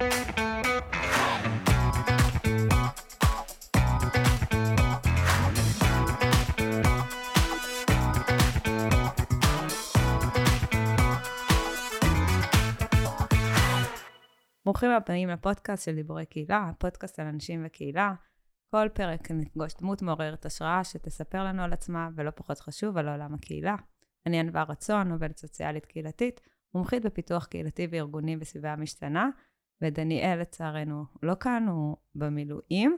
[0.00, 0.12] ברוכים
[14.90, 18.14] הבאים לפודקאסט של דיבורי קהילה, הפודקאסט על אנשים וקהילה.
[18.70, 23.34] כל פרק נפגוש דמות מעוררת השראה שתספר לנו על עצמה, ולא פחות חשוב, על עולם
[23.34, 23.76] הקהילה.
[24.26, 26.40] אני ענווה רצון, עובדת סוציאלית קהילתית,
[26.74, 29.30] מומחית בפיתוח קהילתי וארגוני בסביבה המשתנה,
[29.82, 32.96] ודניאל לצערנו לא כאן, הוא במילואים,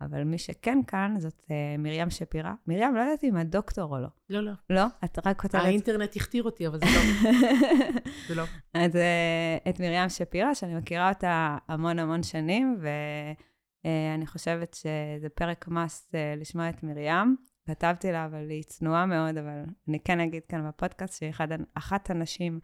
[0.00, 2.52] אבל מי שכן כאן זאת uh, מרים שפירא.
[2.66, 4.08] מרים, לא יודעת אם את דוקטור או לא.
[4.30, 4.52] לא, לא.
[4.70, 4.84] לא?
[5.04, 5.60] את רק כותבת...
[5.60, 7.30] האינטרנט הכתיר אותי, אבל זה לא.
[8.28, 8.44] זה לא.
[8.74, 15.28] אז uh, את מרים שפירא, שאני מכירה אותה המון המון שנים, ואני uh, חושבת שזה
[15.34, 17.36] פרק מס uh, לשמוע את מרים.
[17.66, 21.32] כתבתי לה, אבל היא צנועה מאוד, אבל אני כן אגיד כאן בפודקאסט שהיא
[21.74, 22.60] אחת הנשים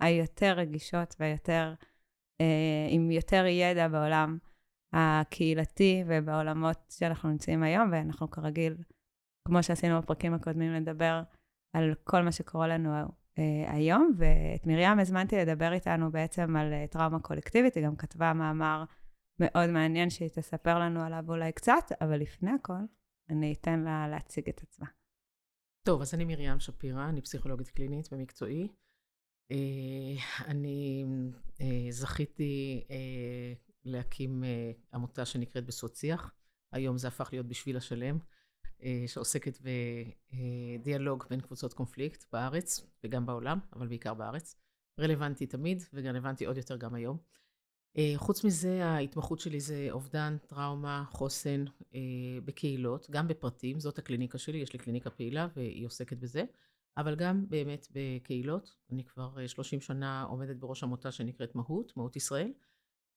[0.00, 1.84] היותר רגישות ויותר, uh,
[2.90, 4.38] עם יותר ידע בעולם.
[4.92, 8.76] הקהילתי ובעולמות שאנחנו נמצאים היום, ואנחנו כרגיל,
[9.48, 11.22] כמו שעשינו בפרקים הקודמים, לדבר
[11.76, 12.90] על כל מה שקורה לנו
[13.38, 14.12] אה, היום.
[14.16, 18.84] ואת מרים הזמנתי לדבר איתנו בעצם על אה, טראומה קולקטיבית, היא גם כתבה מאמר
[19.40, 22.82] מאוד מעניין שהיא תספר לנו עליו אולי קצת, אבל לפני הכל,
[23.30, 24.86] אני אתן לה להציג את עצמה.
[25.86, 28.68] טוב, אז אני מרים שפירא, אני פסיכולוגית קלינית במקצועי.
[29.52, 31.04] אה, אני
[31.90, 32.84] זכיתי
[33.84, 34.46] להקים uh,
[34.94, 36.34] עמותה שנקראת בסוציח.
[36.72, 38.18] היום זה הפך להיות בשביל השלם,
[39.06, 39.58] שעוסקת
[40.80, 44.56] בדיאלוג בין קבוצות קונפליקט בארץ וגם בעולם, אבל בעיקר בארץ.
[45.00, 47.18] רלוונטי תמיד, ורלוונטי עוד יותר גם היום.
[48.16, 51.64] חוץ מזה, ההתמחות שלי זה אובדן, טראומה, חוסן
[52.44, 56.44] בקהילות, גם בפרטים, זאת הקליניקה שלי, יש לי קליניקה פעילה והיא עוסקת בזה,
[56.96, 58.74] אבל גם באמת בקהילות.
[58.90, 62.52] אני כבר 30 שנה עומדת בראש עמותה שנקראת מהות, מהות ישראל.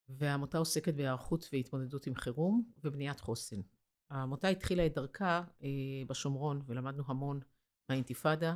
[0.10, 3.62] והעמותה עוסקת בהיערכות והתמודדות עם חירום ובניית חוסן.
[4.10, 5.70] העמותה התחילה את דרכה אה,
[6.08, 7.40] בשומרון ולמדנו המון
[7.90, 8.56] מהאינתיפאדה.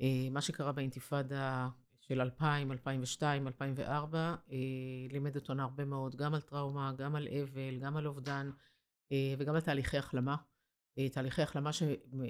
[0.00, 1.68] אה, מה שקרה באינתיפאדה
[2.00, 4.56] של 2000, 2002, 2004 אה,
[5.10, 8.50] לימד אותנו הרבה מאוד גם על טראומה, גם על אבל, גם על אובדן
[9.12, 10.36] אה, וגם על תהליכי החלמה.
[10.98, 11.70] אה, תהליכי החלמה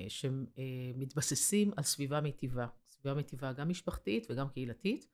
[0.09, 2.67] שמתבססים על סביבה מיטיבה.
[2.89, 5.07] סביבה מיטיבה גם משפחתית וגם קהילתית.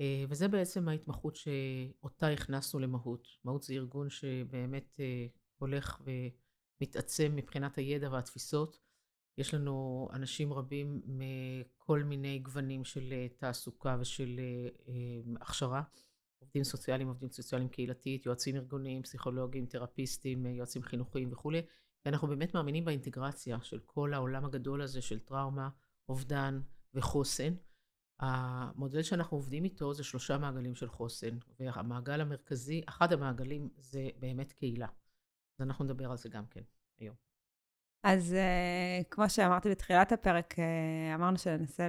[0.00, 3.28] אה, וזה בעצם ההתמחות שאותה הכנסנו למהות.
[3.44, 5.26] מהות זה ארגון שבאמת אה,
[5.56, 6.02] הולך
[6.80, 8.78] ומתעצם מבחינת הידע והתפיסות.
[9.38, 14.40] יש לנו אנשים רבים מכל מיני גוונים של אה, תעסוקה ושל
[15.40, 15.82] הכשרה.
[16.38, 21.62] עובדים סוציאליים, עובדים סוציאליים קהילתית, יועצים ארגוניים, פסיכולוגים, תרפיסטים, יועצים חינוכיים וכולי.
[22.06, 25.68] ואנחנו באמת מאמינים באינטגרציה של כל העולם הגדול הזה של טראומה,
[26.08, 26.60] אובדן
[26.94, 27.54] וחוסן.
[28.20, 34.52] המודל שאנחנו עובדים איתו זה שלושה מעגלים של חוסן, והמעגל המרכזי, אחד המעגלים זה באמת
[34.52, 34.86] קהילה.
[35.58, 36.62] אז אנחנו נדבר על זה גם כן
[36.98, 37.16] היום.
[38.04, 41.88] אז uh, כמו שאמרתי בתחילת הפרק, uh, אמרנו שננסה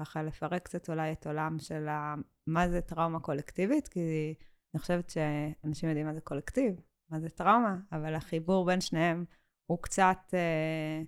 [0.00, 1.86] ככה לפרק קצת אולי את עולם של.
[2.46, 4.34] מה זה טראומה קולקטיבית, כי
[4.74, 6.80] אני חושבת שאנשים יודעים מה זה קולקטיב,
[7.12, 9.24] מה זה טראומה, אבל החיבור בין שניהם
[9.66, 10.18] הוא קצת...
[10.30, 11.06] Uh,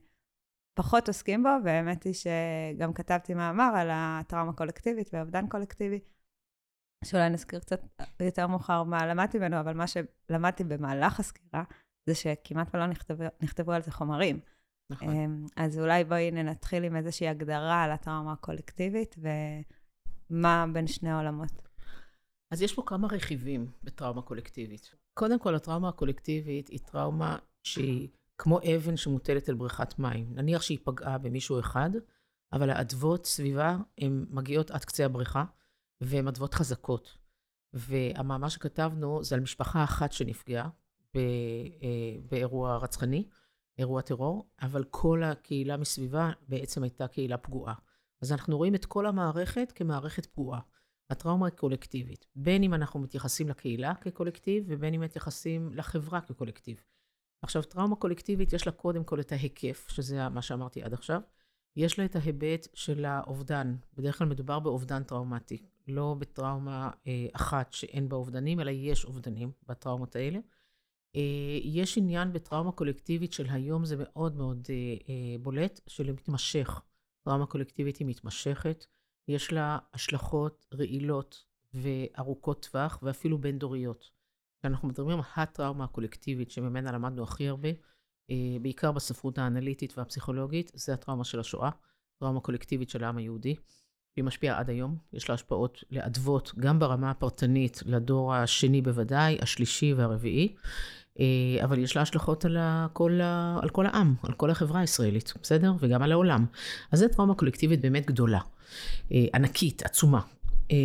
[0.74, 6.00] פחות עוסקים בו, והאמת היא שגם כתבתי מאמר על הטראומה הקולקטיבית ואובדן קולקטיבי,
[7.04, 7.80] שאולי נזכיר קצת
[8.20, 11.64] יותר מאוחר מה למדתי ממנו, אבל מה שלמדתי במהלך הסקירה,
[12.06, 14.40] זה שכמעט ולא נכתבו, נכתבו על זה חומרים.
[14.90, 15.08] נכון.
[15.08, 19.16] אמ, אז אולי בואי נתחיל עם איזושהי הגדרה על הטראומה הקולקטיבית,
[20.30, 21.68] ומה בין שני העולמות.
[22.50, 25.03] אז יש פה כמה רכיבים בטראומה קולקטיבית.
[25.14, 28.08] קודם כל, הטראומה הקולקטיבית היא טראומה שהיא...
[28.38, 30.34] כמו אבן שמוטלת על בריכת מים.
[30.34, 31.90] נניח שהיא פגעה במישהו אחד,
[32.52, 35.44] אבל האדוות סביבה הן מגיעות עד קצה הבריכה,
[36.00, 37.18] והן אדוות חזקות.
[37.72, 40.68] והמאמר שכתבנו זה על משפחה אחת שנפגעה
[41.16, 41.20] אה,
[42.30, 43.28] באירוע רצחני,
[43.78, 47.74] אירוע טרור, אבל כל הקהילה מסביבה בעצם הייתה קהילה פגועה.
[48.22, 50.60] אז אנחנו רואים את כל המערכת כמערכת פגועה.
[51.10, 56.80] הטראומה היא קולקטיבית, בין אם אנחנו מתייחסים לקהילה כקולקטיב, ובין אם מתייחסים לחברה כקולקטיב.
[57.42, 61.20] עכשיו, טראומה קולקטיבית, יש לה קודם כל את ההיקף, שזה מה שאמרתי עד עכשיו.
[61.76, 63.76] יש לה את ההיבט של האובדן.
[63.94, 69.52] בדרך כלל מדובר באובדן טראומטי, לא בטראומה אה, אחת שאין בה אובדנים, אלא יש אובדנים
[69.68, 70.38] בטראומות האלה.
[71.16, 74.74] אה, יש עניין בטראומה קולקטיבית של היום, זה מאוד מאוד אה,
[75.08, 76.80] אה, בולט, של מתמשך.
[77.24, 78.86] טראומה קולקטיבית היא מתמשכת,
[79.28, 81.44] יש לה השלכות רעילות
[81.74, 84.10] וארוכות טווח, ואפילו בין-דוריות.
[84.58, 87.68] כשאנחנו מדברים על הטראומה הקולקטיבית שממנה למדנו הכי הרבה,
[88.30, 91.70] אה, בעיקר בספרות האנליטית והפסיכולוגית, זה הטראומה של השואה,
[92.18, 93.56] טראומה קולקטיבית של העם היהודי.
[94.16, 94.96] והיא משפיעה עד היום.
[95.12, 100.54] יש לה השפעות לאדוות, גם ברמה הפרטנית, לדור השני בוודאי, השלישי והרביעי.
[101.20, 102.56] אה, אבל יש לה השלכות על
[102.92, 103.20] כל,
[103.62, 105.72] על כל העם, על כל החברה הישראלית, בסדר?
[105.80, 106.46] וגם על העולם.
[106.92, 108.40] אז זו טראומה קולקטיבית באמת גדולה,
[109.12, 110.20] אה, ענקית, עצומה.
[110.70, 110.76] אה,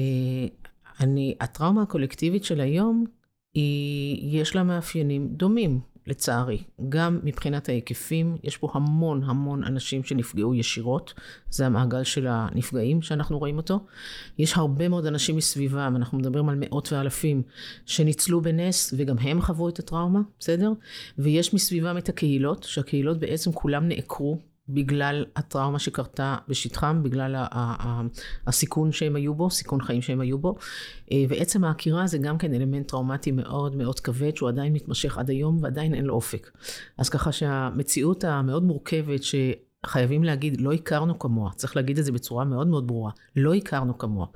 [0.99, 3.05] אני, הטראומה הקולקטיבית של היום,
[3.53, 5.79] היא, יש לה מאפיינים דומים.
[6.09, 6.63] לצערי.
[6.89, 11.13] גם מבחינת ההיקפים, יש פה המון המון אנשים שנפגעו ישירות.
[11.50, 13.79] זה המעגל של הנפגעים שאנחנו רואים אותו.
[14.38, 17.41] יש הרבה מאוד אנשים מסביבם, אנחנו מדברים על מאות ואלפים,
[17.85, 20.71] שניצלו בנס, וגם הם חוו את הטראומה, בסדר?
[21.17, 24.38] ויש מסביבם את הקהילות, שהקהילות בעצם כולם נעקרו
[24.69, 27.36] בגלל הטראומה שקרתה בשטחם, בגלל
[28.48, 30.56] הסיכון שהם היו בו, סיכון חיים שהם היו בו.
[31.12, 35.30] אה, ועצם העקירה זה גם כן אלמנט טראומטי מאוד מאוד כבד, שהוא עדיין מתמשך עד
[35.30, 36.51] היום ועדיין אין לו אופק.
[36.98, 39.36] אז ככה שהמציאות המאוד מורכבת, ש...
[39.85, 43.97] חייבים להגיד, לא הכרנו כמוה, צריך להגיד את זה בצורה מאוד מאוד ברורה, לא הכרנו
[43.97, 44.27] כמוה.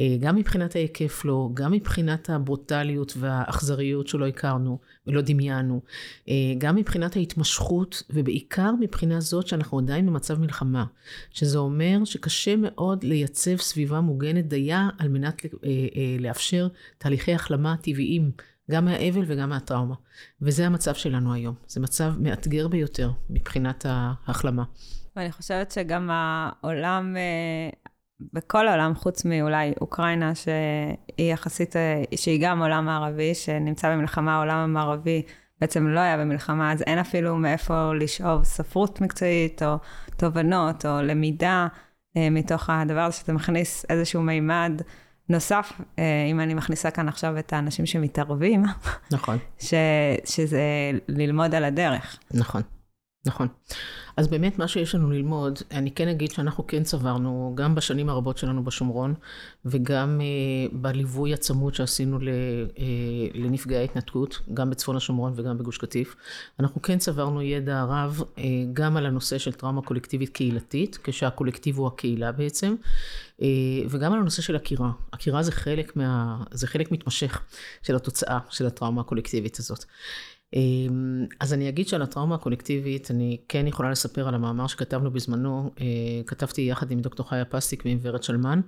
[0.00, 5.80] אה, גם מבחינת ההיקף לא, גם מבחינת הברוטליות והאכזריות שלא הכרנו ולא דמיינו,
[6.28, 10.84] אה, גם מבחינת ההתמשכות, ובעיקר מבחינה זאת שאנחנו עדיין במצב מלחמה,
[11.30, 15.70] שזה אומר שקשה מאוד לייצב סביבה מוגנת דייה על מנת אה,
[16.18, 16.68] לאפשר
[16.98, 18.30] תהליכי החלמה טבעיים.
[18.70, 19.94] גם מהאבל וגם מהטראומה.
[20.42, 21.54] וזה המצב שלנו היום.
[21.66, 24.64] זה מצב מאתגר ביותר מבחינת ההחלמה.
[25.16, 27.70] ואני חושבת שגם העולם, אה,
[28.32, 34.56] בכל העולם, חוץ מאולי אוקראינה, שהיא יחסית, אה, שהיא גם עולם מערבי, שנמצא במלחמה, העולם
[34.56, 35.22] המערבי
[35.60, 39.76] בעצם לא היה במלחמה, אז אין אפילו מאיפה לשאוב ספרות מקצועית, או
[40.16, 41.66] תובנות, או למידה
[42.16, 44.82] אה, מתוך הדבר הזה, שאתה מכניס איזשהו מימד.
[45.28, 48.64] נוסף, אה, אם אני מכניסה כאן עכשיו את האנשים שמתערבים,
[49.12, 49.38] נכון.
[49.58, 49.74] ש,
[50.24, 50.62] שזה
[51.08, 52.18] ללמוד על הדרך.
[52.34, 52.62] נכון,
[53.26, 53.48] נכון.
[54.16, 58.38] אז באמת מה שיש לנו ללמוד, אני כן אגיד שאנחנו כן צברנו, גם בשנים הרבות
[58.38, 59.14] שלנו בשומרון,
[59.64, 62.28] וגם uh, בליווי הצמוד שעשינו ל,
[62.74, 62.80] uh,
[63.34, 66.16] לנפגעי התנתקות, גם בצפון השומרון וגם בגוש קטיף,
[66.60, 68.22] אנחנו כן צברנו ידע רב
[68.72, 72.74] גם על הנושא של טראומה קולקטיבית קהילתית, כשהקולקטיב הוא הקהילה בעצם,
[73.88, 74.90] וגם על הנושא של עקירה.
[75.12, 77.42] עקירה זה חלק, מה, זה חלק מתמשך
[77.82, 79.84] של התוצאה של הטראומה הקולקטיבית הזאת.
[80.54, 85.70] אמ, אז אני אגיד שעל הטראומה הקולקטיבית, אני כן יכולה לספר על המאמר שכתבנו בזמנו,
[85.80, 85.84] אה,
[86.26, 88.60] כתבתי יחד עם דוקטור חיה פסטיק ועם ורד שלמן,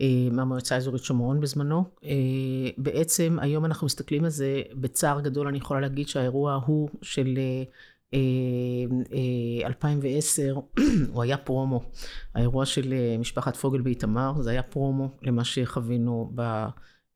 [0.00, 1.84] אה, מהמועצה האזורית שומרון בזמנו.
[2.04, 2.10] אה,
[2.78, 7.38] בעצם היום אנחנו מסתכלים על זה בצער גדול, אני יכולה להגיד שהאירוע הוא של
[9.64, 10.56] 2010,
[11.12, 11.80] הוא היה פרומו.
[12.34, 16.66] האירוע של משפחת פוגל באיתמר, זה היה פרומו למה שחווינו ב...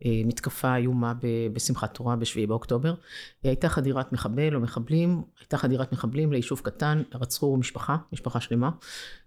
[0.04, 1.12] אה, מתקפה איומה
[1.52, 2.94] בשמחת תורה ב-7 באוקטובר.
[3.42, 8.70] הייתה חדירת מחבל או מחבלים, הייתה חדירת מחבלים ליישוב קטן, רצחו משפחה, משפחה שלמה,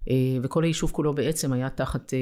[0.10, 2.20] אה, וכל היישוב כולו בעצם היה תחת אה,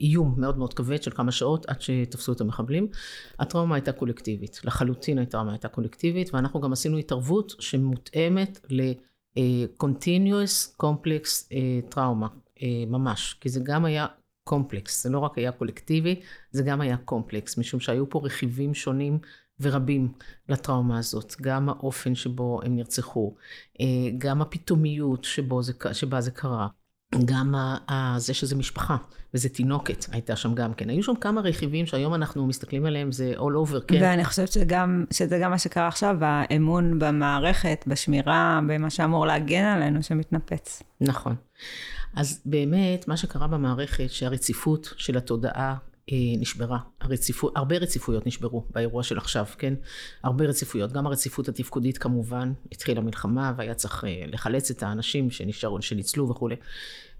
[0.00, 2.88] איום מאוד מאוד כבד של כמה שעות עד שתפסו את המחבלים.
[3.38, 11.54] הטראומה הייתה קולקטיבית, לחלוטין הטראומה הייתה קולקטיבית, ואנחנו גם עשינו התערבות שמותאמת ל-continuous complex
[11.88, 12.28] טראומה,
[12.86, 14.06] ממש, כי זה גם היה
[14.44, 15.02] קומפלקס.
[15.02, 16.20] זה לא רק היה קולקטיבי,
[16.50, 19.18] זה גם היה קומפלקס, משום שהיו פה רכיבים שונים
[19.60, 20.12] ורבים
[20.48, 21.34] לטראומה הזאת.
[21.40, 23.34] גם האופן שבו הם נרצחו,
[23.80, 23.86] אה,
[24.18, 26.68] גם הפתאומיות שבו זה, שבה זה קרה,
[27.24, 27.54] גם
[28.16, 28.96] זה שזה משפחה,
[29.34, 30.90] וזה תינוקת הייתה שם גם כן.
[30.90, 33.98] היו שם כמה רכיבים שהיום אנחנו מסתכלים עליהם, זה all over, כן.
[34.02, 40.02] ואני חושבת שגם, שזה גם מה שקרה עכשיו, האמון במערכת, בשמירה, במה שאמור להגן עלינו,
[40.02, 40.82] שמתנפץ.
[41.00, 41.36] נכון.
[42.16, 45.76] אז באמת, מה שקרה במערכת, שהרציפות של התודעה
[46.12, 46.78] אה, נשברה.
[47.00, 49.74] הרציפות, הרבה רציפויות נשברו באירוע של עכשיו, כן?
[50.22, 50.92] הרבה רציפויות.
[50.92, 56.56] גם הרציפות התפקודית כמובן, התחילה מלחמה והיה צריך אה, לחלץ את האנשים שנשארו, שניצלו וכולי.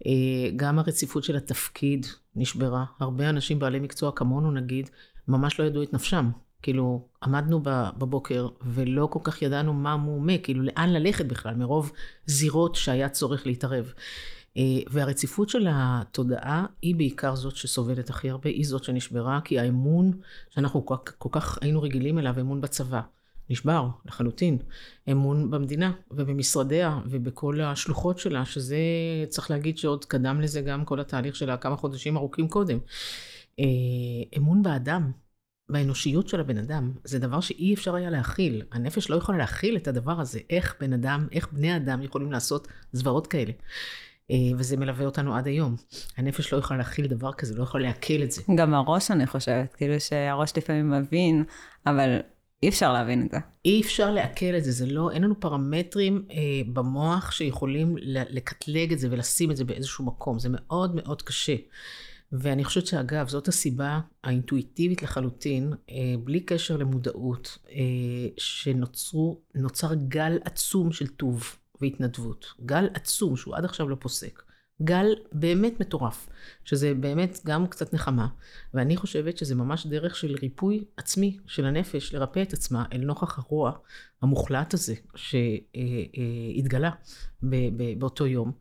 [0.07, 0.13] אה,
[0.57, 2.85] גם הרציפות של התפקיד נשברה.
[3.01, 4.91] הרבה אנשים בעלי מקצוע כמונו נגיד,
[5.29, 6.31] ממש לא ידעו את נפשם.
[6.63, 7.61] כאילו, עמדנו
[7.99, 11.93] בבוקר ולא כל כך ידענו מה מומה, כאילו לאן ללכת בכלל, מרוב
[12.27, 13.93] זירות שהיה צורך להתערב.
[14.57, 20.13] אה, והרציפות של התודעה היא בעיקר זאת שסובלת הכי הרבה, היא זאת שנשברה, כי האמון
[20.51, 23.01] שאנחנו כל, כל כך היינו רגילים אליו, אמון בצבא,
[23.51, 24.59] נשבר לחלוטין.
[25.11, 28.79] אמון במדינה ובמשרדיה ובכל השלוחות שלה, שזה
[29.29, 32.79] צריך להגיד שעוד קדם לזה גם כל התהליך שלה כמה חודשים ארוכים קודם.
[33.61, 33.65] אה,
[34.37, 35.13] אמון באדם,
[35.69, 38.63] באנושיות של הבן אדם, זה דבר שאי אפשר היה להכיל.
[38.73, 40.41] הנפש לא יכולה להכיל את הדבר הזה.
[40.51, 43.53] איך בן אדם, איך בני אדם יכולים לעשות זוועות כאלה.
[44.31, 45.77] אה, וזה מלווה אותנו עד היום.
[46.17, 48.43] הנפש לא יכולה להכיל דבר כזה, לא יכולה לעכל את זה.
[48.57, 51.45] גם הראש, אני חושבת, כאילו שהראש לפעמים מבין,
[51.87, 52.19] אבל
[52.63, 53.37] אי אפשר להבין את זה.
[53.65, 56.37] אי אפשר לעכל את זה, זה לא, אין לנו פרמטרים אה,
[56.73, 61.57] במוח שיכולים לקטלג את זה ולשים את זה באיזשהו מקום, זה מאוד מאוד קשה.
[62.33, 70.93] ואני חושבת שאגב, זאת הסיבה האינטואיטיבית לחלוטין, אה, בלי קשר למודעות, אה, שנוצר גל עצום
[70.93, 72.47] של טוב והתנדבות.
[72.67, 74.43] גל עצום שהוא עד עכשיו לא פוסק.
[74.83, 76.29] גל באמת מטורף,
[76.65, 78.27] שזה באמת גם קצת נחמה,
[78.75, 83.39] ואני חושבת שזה ממש דרך של ריפוי עצמי של הנפש, לרפא את עצמה אל נוכח
[83.39, 83.73] הרוע
[84.23, 86.91] המוחלט הזה שהתגלה
[87.99, 88.53] באותו יום.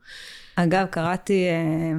[0.56, 1.92] אגב, קראתי אה,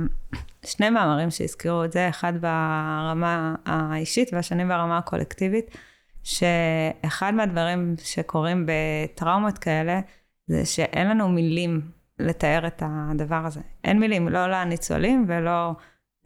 [0.65, 5.77] שני מאמרים שהזכירו את זה, אחד ברמה האישית והשני ברמה הקולקטיבית,
[6.23, 10.01] שאחד מהדברים שקורים בטראומות כאלה,
[10.47, 11.81] זה שאין לנו מילים
[12.19, 13.61] לתאר את הדבר הזה.
[13.83, 15.71] אין מילים, לא לניצולים ולא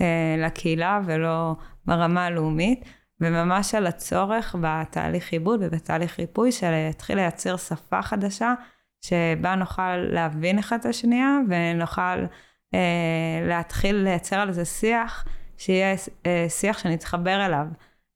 [0.02, 2.86] אה, לקהילה ולא ברמה הלאומית,
[3.22, 8.54] וממש על הצורך בתהליך עיבוד ובתהליך ריפוי של להתחיל לייצר שפה חדשה,
[9.02, 12.26] שבה נוכל להבין אחד את השנייה ונוכל
[12.74, 15.26] אה, להתחיל לייצר על זה שיח,
[15.58, 15.96] שיהיה
[16.26, 17.68] אה, שיח שנתחבר אליו.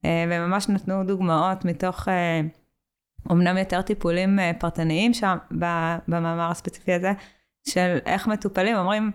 [0.05, 2.09] אה, וממש נתנו דוגמאות מתוך...
[2.09, 2.41] אה,
[3.31, 5.37] אמנם יותר טיפולים אה, פרטניים שם,
[6.07, 7.11] במאמר הספציפי הזה,
[7.69, 9.11] של איך מטופלים אומרים,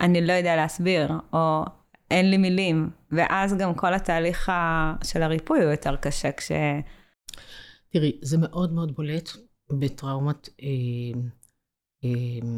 [0.00, 1.64] אני לא יודע להסביר, או
[2.10, 4.52] אין לי מילים, ואז גם כל התהליך
[5.04, 6.52] של הריפוי הוא יותר קשה כש...
[7.92, 9.30] תראי, זה מאוד מאוד בולט
[9.78, 11.20] בטראומת, אה,
[12.04, 12.48] אה,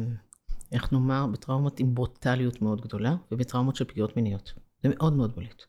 [0.71, 4.53] איך נאמר, בטראומות עם ברוטליות מאוד גדולה, ובטראומות של פגיעות מיניות.
[4.83, 5.63] זה מאוד מאוד בולט.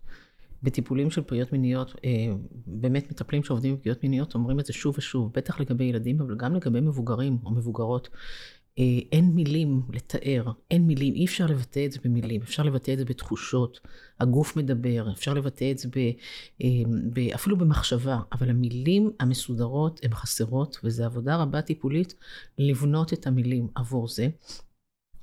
[0.62, 2.34] בטיפולים של פגיעות מיניות, אה,
[2.66, 6.54] באמת מטפלים שעובדים בפגיעות מיניות אומרים את זה שוב ושוב, בטח לגבי ילדים, אבל גם
[6.54, 8.08] לגבי מבוגרים או מבוגרות.
[8.78, 12.98] אה, אין מילים לתאר, אין מילים, אי אפשר לבטא את זה במילים, אפשר לבטא את
[12.98, 13.80] זה בתחושות,
[14.20, 15.98] הגוף מדבר, אפשר לבטא את זה ב,
[16.62, 16.68] אה,
[17.12, 22.14] ב, אפילו במחשבה, אבל המילים המסודרות הן חסרות, וזו עבודה רבה טיפולית
[22.58, 24.28] לבנות את המילים עבור זה.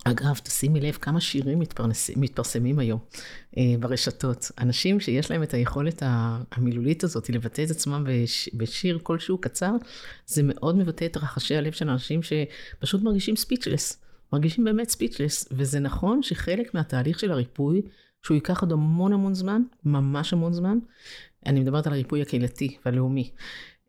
[0.03, 2.99] אגב, תשימי לב כמה שירים מתפרנס, מתפרסמים היום
[3.57, 4.51] אה, ברשתות.
[4.59, 6.03] אנשים שיש להם את היכולת
[6.51, 9.71] המילולית הזאת לבטא את עצמם בש, בשיר כלשהו קצר,
[10.25, 14.03] זה מאוד מבטא את רחשי הלב של אנשים שפשוט מרגישים ספיצ'לס.
[14.33, 17.81] מרגישים באמת ספיצ'לס, וזה נכון שחלק מהתהליך של הריפוי,
[18.21, 20.77] שהוא ייקח עוד המון המון זמן, ממש המון זמן,
[21.45, 23.29] אני מדברת על הריפוי הקהילתי והלאומי.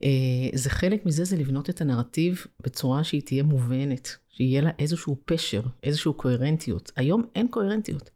[0.05, 0.11] אה,
[0.55, 5.63] זה חלק מזה זה לבנות את הנרטיב בצורה שהיא תהיה מובנת, שיהיה לה איזשהו פשר,
[5.83, 6.93] איזושהי קוהרנטיות.
[6.97, 8.11] היום אין קוהרנטיות.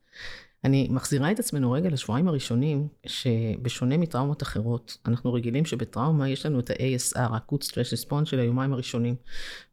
[0.64, 6.60] אני מחזירה את עצמנו רגע לשבועיים הראשונים, שבשונה מטראומות אחרות, אנחנו רגילים שבטראומה יש לנו
[6.60, 9.14] את ה-ASR, ה-Good Stress Response של היומיים הראשונים.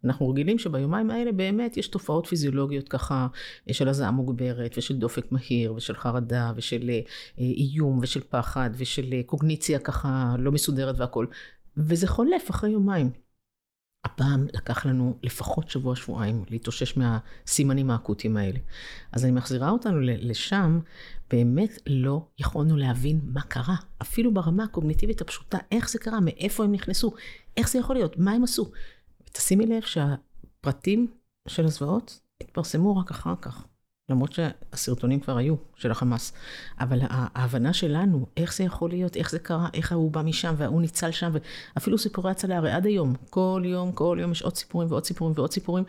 [0.03, 3.27] אנחנו רגילים שביומיים האלה באמת יש תופעות פיזיולוגיות ככה
[3.71, 6.99] של הזעה מוגברת, ושל דופק מהיר, ושל חרדה, ושל אה,
[7.39, 11.27] איום, ושל פחד, ושל אה, קוגניציה ככה לא מסודרת והכול.
[11.77, 13.11] וזה חולף אחרי יומיים.
[14.05, 18.59] הפעם לקח לנו לפחות שבוע-שבועיים להתאושש מהסימנים האקוטיים האלה.
[19.11, 20.79] אז אני מחזירה אותנו לשם,
[21.29, 26.71] באמת לא יכולנו להבין מה קרה, אפילו ברמה הקוגניטיבית הפשוטה, איך זה קרה, מאיפה הם
[26.71, 27.13] נכנסו,
[27.57, 28.71] איך זה יכול להיות, מה הם עשו.
[29.23, 31.07] תשימי לב שהפרטים
[31.47, 33.65] של הזוועות התפרסמו רק אחר כך.
[34.09, 36.33] למרות שהסרטונים כבר היו, של החמאס.
[36.79, 40.81] אבל ההבנה שלנו, איך זה יכול להיות, איך זה קרה, איך ההוא בא משם וההוא
[40.81, 41.31] ניצל שם,
[41.75, 45.33] ואפילו סיפורי הצלה, הרי עד היום, כל יום, כל יום יש עוד סיפורים ועוד סיפורים
[45.37, 45.83] ועוד סיפורים.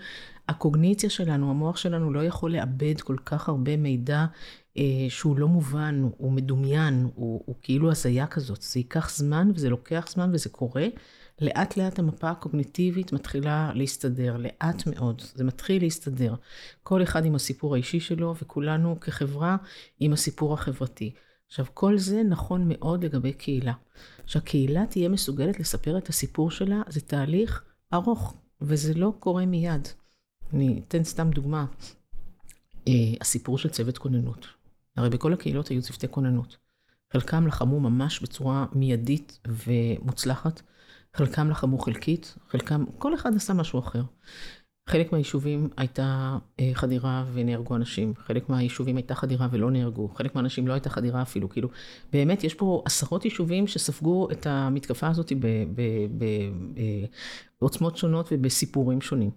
[0.49, 4.25] הקוגניציה שלנו, המוח שלנו לא יכול לאבד כל כך הרבה מידע
[4.78, 8.62] אה, שהוא לא מובן, הוא מדומיין, הוא, הוא כאילו הזיה כזאת.
[8.62, 10.87] זה ייקח זמן וזה לוקח זמן וזה קורה.
[11.40, 16.35] לאט לאט המפה הקוגניטיבית מתחילה להסתדר, לאט מאוד, זה מתחיל להסתדר.
[16.83, 19.57] כל אחד עם הסיפור האישי שלו, וכולנו כחברה
[20.00, 21.14] עם הסיפור החברתי.
[21.47, 23.73] עכשיו, כל זה נכון מאוד לגבי קהילה.
[24.26, 27.62] שהקהילה תהיה מסוגלת לספר את הסיפור שלה, זה תהליך
[27.95, 29.88] ארוך, וזה לא קורה מיד.
[30.52, 31.66] אני אתן סתם דוגמה.
[32.88, 34.47] אה, הסיפור של צוות כוננות.
[34.97, 36.57] הרי בכל הקהילות היו צוותי כוננות.
[37.12, 40.62] חלקם לחמו ממש בצורה מיידית ומוצלחת,
[41.16, 44.02] חלקם לחמו חלקית, חלקם, כל אחד עשה משהו אחר.
[44.88, 50.68] חלק מהיישובים הייתה אה, חדירה ונהרגו אנשים, חלק מהיישובים הייתה חדירה ולא נהרגו, חלק מהאנשים
[50.68, 51.68] לא הייתה חדירה אפילו, כאילו,
[52.12, 55.32] באמת יש פה עשרות יישובים שספגו את המתקפה הזאת
[57.61, 59.30] בעוצמות שונות ובסיפורים שונים.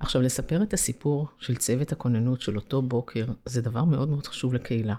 [0.00, 4.54] עכשיו, לספר את הסיפור של צוות הכוננות של אותו בוקר, זה דבר מאוד מאוד חשוב
[4.54, 4.94] לקהילה.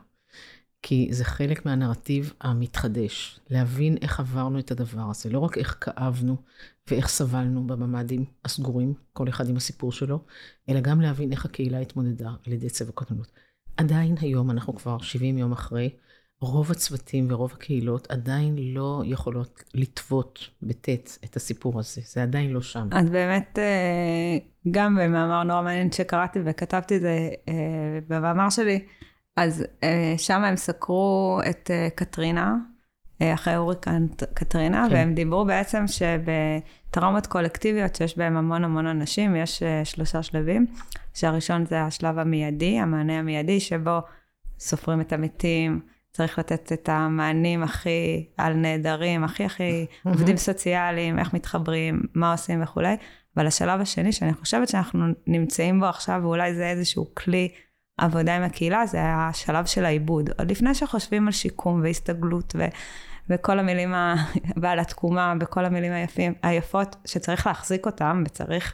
[0.81, 6.35] כי זה חלק מהנרטיב המתחדש, להבין איך עברנו את הדבר הזה, לא רק איך כאבנו
[6.87, 10.19] ואיך סבלנו בממ"דים הסגורים, כל אחד עם הסיפור שלו,
[10.69, 13.31] אלא גם להבין איך הקהילה התמודדה על ידי צבע כוננות.
[13.77, 15.89] עדיין היום, אנחנו כבר 70 יום אחרי,
[16.41, 22.61] רוב הצוותים ורוב הקהילות עדיין לא יכולות לטוות בטית את הסיפור הזה, זה עדיין לא
[22.61, 22.87] שם.
[22.91, 24.37] אז באמת, אה,
[24.71, 28.85] גם במאמר נורא מעניין שקראתי וכתבתי את זה אה, במאמר שלי,
[29.39, 32.55] אז אה, שם הם סקרו את אה, קטרינה,
[33.21, 34.95] אה, אחרי הוריקן קטרינה, כן.
[34.95, 40.65] והם דיברו בעצם שבטראומות קולקטיביות שיש בהן המון המון אנשים, יש שלושה שלבים,
[41.13, 43.99] שהראשון זה השלב המיידי, המענה המיידי, שבו
[44.59, 45.79] סופרים את המתים,
[46.11, 52.63] צריך לתת את המענים הכי על נעדרים, הכי הכי עובדים סוציאליים, איך מתחברים, מה עושים
[52.63, 52.95] וכולי.
[53.37, 57.49] אבל השלב השני, שאני חושבת שאנחנו נמצאים בו עכשיו, ואולי זה איזשהו כלי
[57.99, 60.29] עבודה עם הקהילה, זה השלב של העיבוד.
[60.39, 62.65] עוד לפני שחושבים על שיקום והסתגלות ו...
[63.29, 64.15] וכל המילים, ה...
[64.61, 68.73] ועל התקומה, וכל המילים היפים, היפות, שצריך להחזיק אותם, וצריך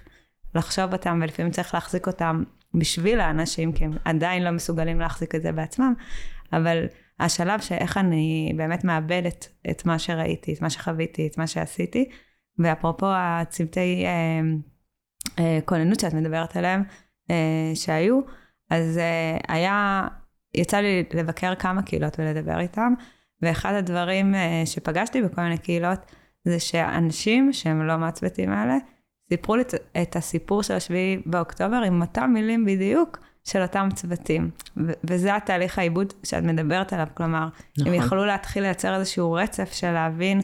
[0.55, 5.41] לחשוב אותם, ולפעמים צריך להחזיק אותם בשביל האנשים, כי הם עדיין לא מסוגלים להחזיק את
[5.41, 5.93] זה בעצמם,
[6.53, 6.85] אבל
[7.19, 12.09] השלב שאיך אני באמת מאבדת את מה שראיתי, את מה שחוויתי, את מה שעשיתי,
[12.59, 14.41] ואפרופו הצוותי אה,
[15.39, 16.83] אה, כוננות שאת מדברת עליהם,
[17.31, 18.19] אה, שהיו,
[18.69, 20.07] אז אה, היה,
[20.53, 22.93] יצא לי לבקר כמה קהילות ולדבר איתם,
[23.41, 25.99] ואחד הדברים אה, שפגשתי בכל מיני קהילות,
[26.45, 28.77] זה שאנשים שהם לא מהצוותים האלה,
[29.29, 29.63] סיפרו לי
[30.01, 34.49] את הסיפור של השביעי באוקטובר עם אותם מילים בדיוק של אותם צוותים.
[34.77, 37.93] ו- וזה התהליך העיבוד שאת מדברת עליו, כלומר, נכון.
[37.93, 40.41] הם יכלו להתחיל לייצר איזשהו רצף של להבין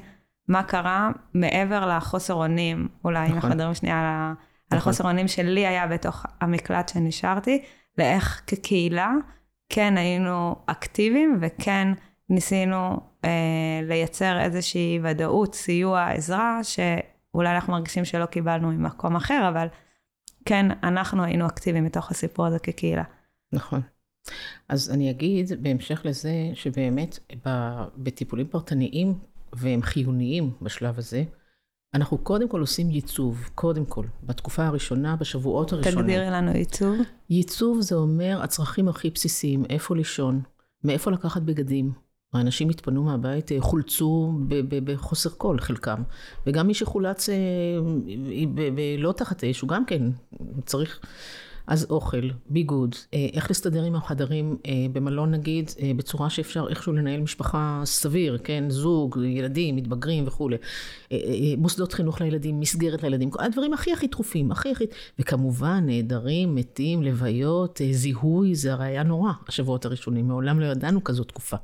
[0.48, 3.32] מה קרה מעבר לחוסר אונים, אולי נכון.
[3.32, 4.36] אם אנחנו מדברים שנייה על, נכון.
[4.70, 7.64] על החוסר אונים שלי היה בתוך המקלט שנשארתי,
[7.98, 9.12] לאיך כקהילה
[9.70, 11.88] כן היינו אקטיביים וכן
[12.30, 19.68] ניסינו אה, לייצר איזושהי ודאות, סיוע, עזרה, שאולי אנחנו מרגישים שלא קיבלנו ממקום אחר, אבל
[20.46, 23.04] כן, אנחנו היינו אקטיביים בתוך הסיפור הזה כקהילה.
[23.54, 23.82] נכון.
[24.70, 27.20] אז אני אגיד, בהמשך לזה, שבאמת
[27.98, 29.14] בטיפולים פרטניים,
[29.54, 31.24] והם חיוניים בשלב הזה,
[31.94, 36.00] אנחנו קודם כל עושים ייצוב, קודם כל, בתקופה הראשונה, בשבועות הראשונים.
[36.02, 36.96] תגדירי לנו ייצוב.
[37.30, 40.42] ייצוב זה אומר הצרכים הכי בסיסיים, איפה לישון,
[40.84, 41.92] מאיפה לקחת בגדים.
[42.34, 44.34] האנשים התפנו מהבית, אה, חולצו
[44.84, 46.04] בחוסר כל, חלקם.
[46.48, 47.36] וגם מי שחולץ אה,
[48.98, 50.04] לא תחת אש, הוא גם כן
[50.66, 51.00] צריך...
[51.72, 56.94] אז אוכל, ביגוד, אה, איך להסתדר עם החדרים אה, במלון נגיד, אה, בצורה שאפשר איכשהו
[56.94, 60.58] לנהל משפחה סביר, כן, זוג, ילדים, מתבגרים וכולי,
[61.58, 64.86] מוסדות חינוך לילדים, מסגרת לילדים, הדברים הכי הכי דחופים, הכי הכי,
[65.20, 71.28] וכמובן נעדרים, מתים, לוויות, זיהוי, זה הרי היה נורא, השבועות הראשונים, מעולם לא ידענו כזאת
[71.28, 71.58] תקופה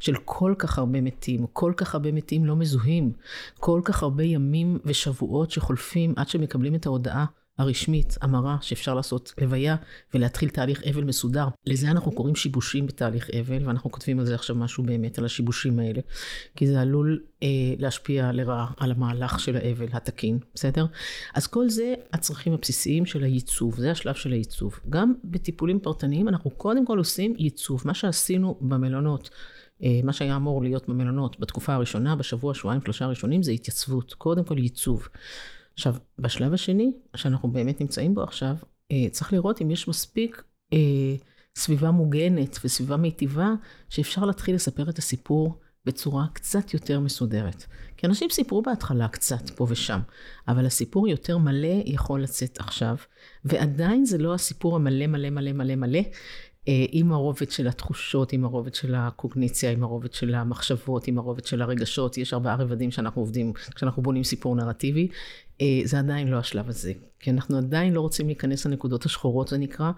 [0.00, 3.12] של כל כך הרבה מתים, כל כך הרבה מתים לא מזוהים,
[3.60, 7.24] כל כך הרבה ימים ושבועות שחולפים עד שמקבלים את ההודעה
[7.58, 9.76] הרשמית, המרה, שאפשר לעשות לוויה
[10.14, 11.48] ולהתחיל תהליך אבל מסודר.
[11.66, 15.78] לזה אנחנו קוראים שיבושים בתהליך אבל, ואנחנו כותבים על זה עכשיו משהו באמת, על השיבושים
[15.78, 16.00] האלה,
[16.56, 20.86] כי זה עלול אה, להשפיע לרעה על המהלך של האבל התקין, בסדר?
[21.34, 24.80] אז כל זה הצרכים הבסיסיים של הייצוב, זה השלב של הייצוב.
[24.90, 27.82] גם בטיפולים פרטניים אנחנו קודם כל עושים ייצוב.
[27.84, 29.30] מה שעשינו במלונות,
[29.82, 34.14] אה, מה שהיה אמור להיות במלונות בתקופה הראשונה, בשבוע, שבועיים, שלושה הראשונים, זה התייצבות.
[34.14, 35.08] קודם כל ייצוב.
[35.78, 38.56] עכשיו, בשלב השני, שאנחנו באמת נמצאים בו עכשיו,
[38.92, 40.78] אה, צריך לראות אם יש מספיק אה,
[41.56, 43.54] סביבה מוגנת וסביבה מיטיבה,
[43.88, 47.64] שאפשר להתחיל לספר את הסיפור בצורה קצת יותר מסודרת.
[47.96, 50.00] כי אנשים סיפרו בהתחלה קצת פה ושם,
[50.48, 52.96] אבל הסיפור יותר מלא יכול לצאת עכשיו,
[53.44, 56.00] ועדיין זה לא הסיפור המלא מלא מלא מלא מלא,
[56.68, 61.44] אה, עם הרובד של התחושות, עם הרובד של הקוגניציה, עם הרובד של המחשבות, עם הרובד
[61.44, 65.08] של הרגשות, יש ארבעה רבדים שאנחנו עובדים כשאנחנו בונים סיפור נרטיבי,
[65.84, 66.92] זה עדיין לא השלב הזה.
[67.20, 69.90] כי אנחנו עדיין לא רוצים להיכנס לנקודות השחורות, זה נקרא,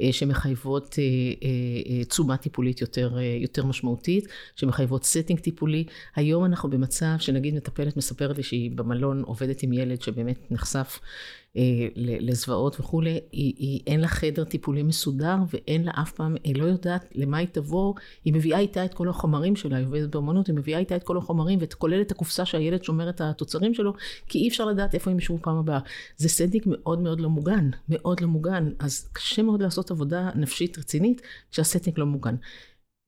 [0.00, 5.84] אה, שמחייבות אה, תשומה טיפולית יותר, יותר משמעותית, שמחייבות setting טיפולי.
[6.16, 11.00] היום אנחנו במצב שנגיד מטפלת מספרת לי שהיא במלון עובדת עם ילד שבאמת נחשף
[11.96, 16.64] לזוועות וכולי, היא, היא, אין לה חדר טיפולי מסודר ואין לה אף פעם, היא לא
[16.64, 20.54] יודעת למה היא תבוא, היא מביאה איתה את כל החומרים שלה, היא עובדת באמנות, היא
[20.54, 23.92] מביאה איתה את כל החומרים וכולל את הקופסה שהילד שומר את התוצרים שלו,
[24.28, 25.78] כי אי אפשר לדעת איפה הם ישבו פעם הבאה.
[26.16, 30.78] זה סדניק מאוד מאוד לא מוגן, מאוד לא מוגן, אז קשה מאוד לעשות עבודה נפשית
[30.78, 32.34] רצינית כשהסטניק לא מוגן.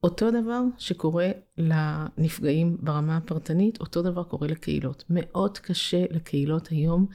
[0.03, 5.05] אותו דבר שקורה לנפגעים ברמה הפרטנית, אותו דבר קורה לקהילות.
[5.11, 7.07] מאוד קשה לקהילות היום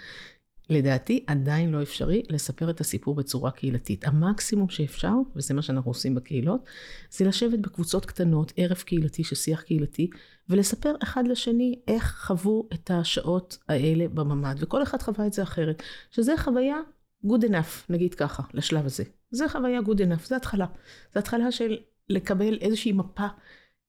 [0.69, 4.07] לדעתי עדיין לא אפשרי לספר את הסיפור בצורה קהילתית.
[4.07, 6.61] המקסימום שאפשר, וזה מה שאנחנו עושים בקהילות,
[7.09, 10.09] זה לשבת בקבוצות קטנות, ערב קהילתי של שיח קהילתי,
[10.49, 15.83] ולספר אחד לשני איך חוו את השעות האלה בממ"ד, וכל אחד חווה את זה אחרת,
[16.11, 16.77] שזה חוויה
[17.25, 19.03] good enough, נגיד ככה, לשלב הזה.
[19.31, 20.65] זה חוויה good enough, זה התחלה.
[21.13, 21.77] זה התחלה של
[22.09, 23.27] לקבל איזושהי מפה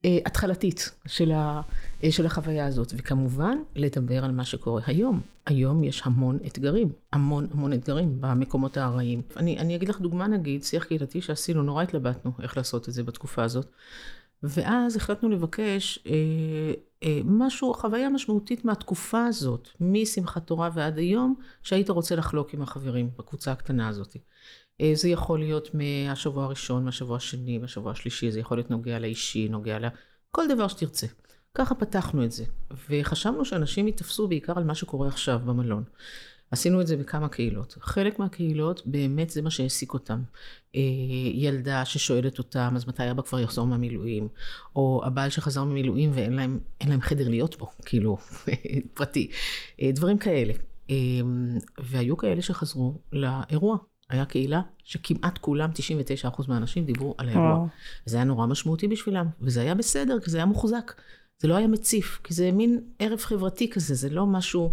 [0.04, 1.60] אה, התחלתית של, ה,
[2.04, 5.20] אה, של החוויה הזאת, וכמובן לדבר על מה שקורה היום.
[5.46, 9.22] היום יש המון אתגרים, המון המון אתגרים במקומות הארעיים.
[9.36, 13.02] אני, אני אגיד לך דוגמה נגיד, שיח קהילתי שעשינו, נורא התלבטנו איך לעשות את זה
[13.02, 13.66] בתקופה הזאת.
[14.42, 16.12] ואז החלטנו לבקש אה,
[17.02, 23.10] אה, משהו, חוויה משמעותית מהתקופה הזאת, משמחת תורה ועד היום, שהיית רוצה לחלוק עם החברים
[23.18, 24.16] בקבוצה הקטנה הזאת.
[24.80, 29.48] אה, זה יכול להיות מהשבוע הראשון, מהשבוע השני, מהשבוע השלישי, זה יכול להיות נוגע לאישי,
[29.48, 31.06] נוגע לכל דבר שתרצה.
[31.54, 32.44] ככה פתחנו את זה,
[32.88, 35.84] וחשבנו שאנשים יתפסו בעיקר על מה שקורה עכשיו במלון.
[36.50, 37.76] עשינו את זה בכמה קהילות.
[37.80, 40.22] חלק מהקהילות, באמת זה מה שהעסיק אותם.
[40.74, 40.80] אה,
[41.32, 44.28] ילדה ששואלת אותם, אז מתי אבא כבר יחזור מהמילואים?
[44.76, 48.16] או הבעל שחזר ממילואים ואין להם, להם חדר להיות בו, כאילו,
[48.94, 49.30] פרטי.
[49.82, 50.52] אה, דברים כאלה.
[51.78, 53.76] והיו כאלה שחזרו לאירוע.
[54.10, 55.70] היה קהילה שכמעט כולם,
[56.34, 57.66] 99% מהאנשים דיברו על האירוע.
[58.06, 60.92] וזה היה נורא משמעותי בשבילם, וזה היה בסדר, כי זה היה מוחזק.
[61.38, 64.72] זה לא היה מציף, כי זה מין ערב חברתי כזה, זה לא משהו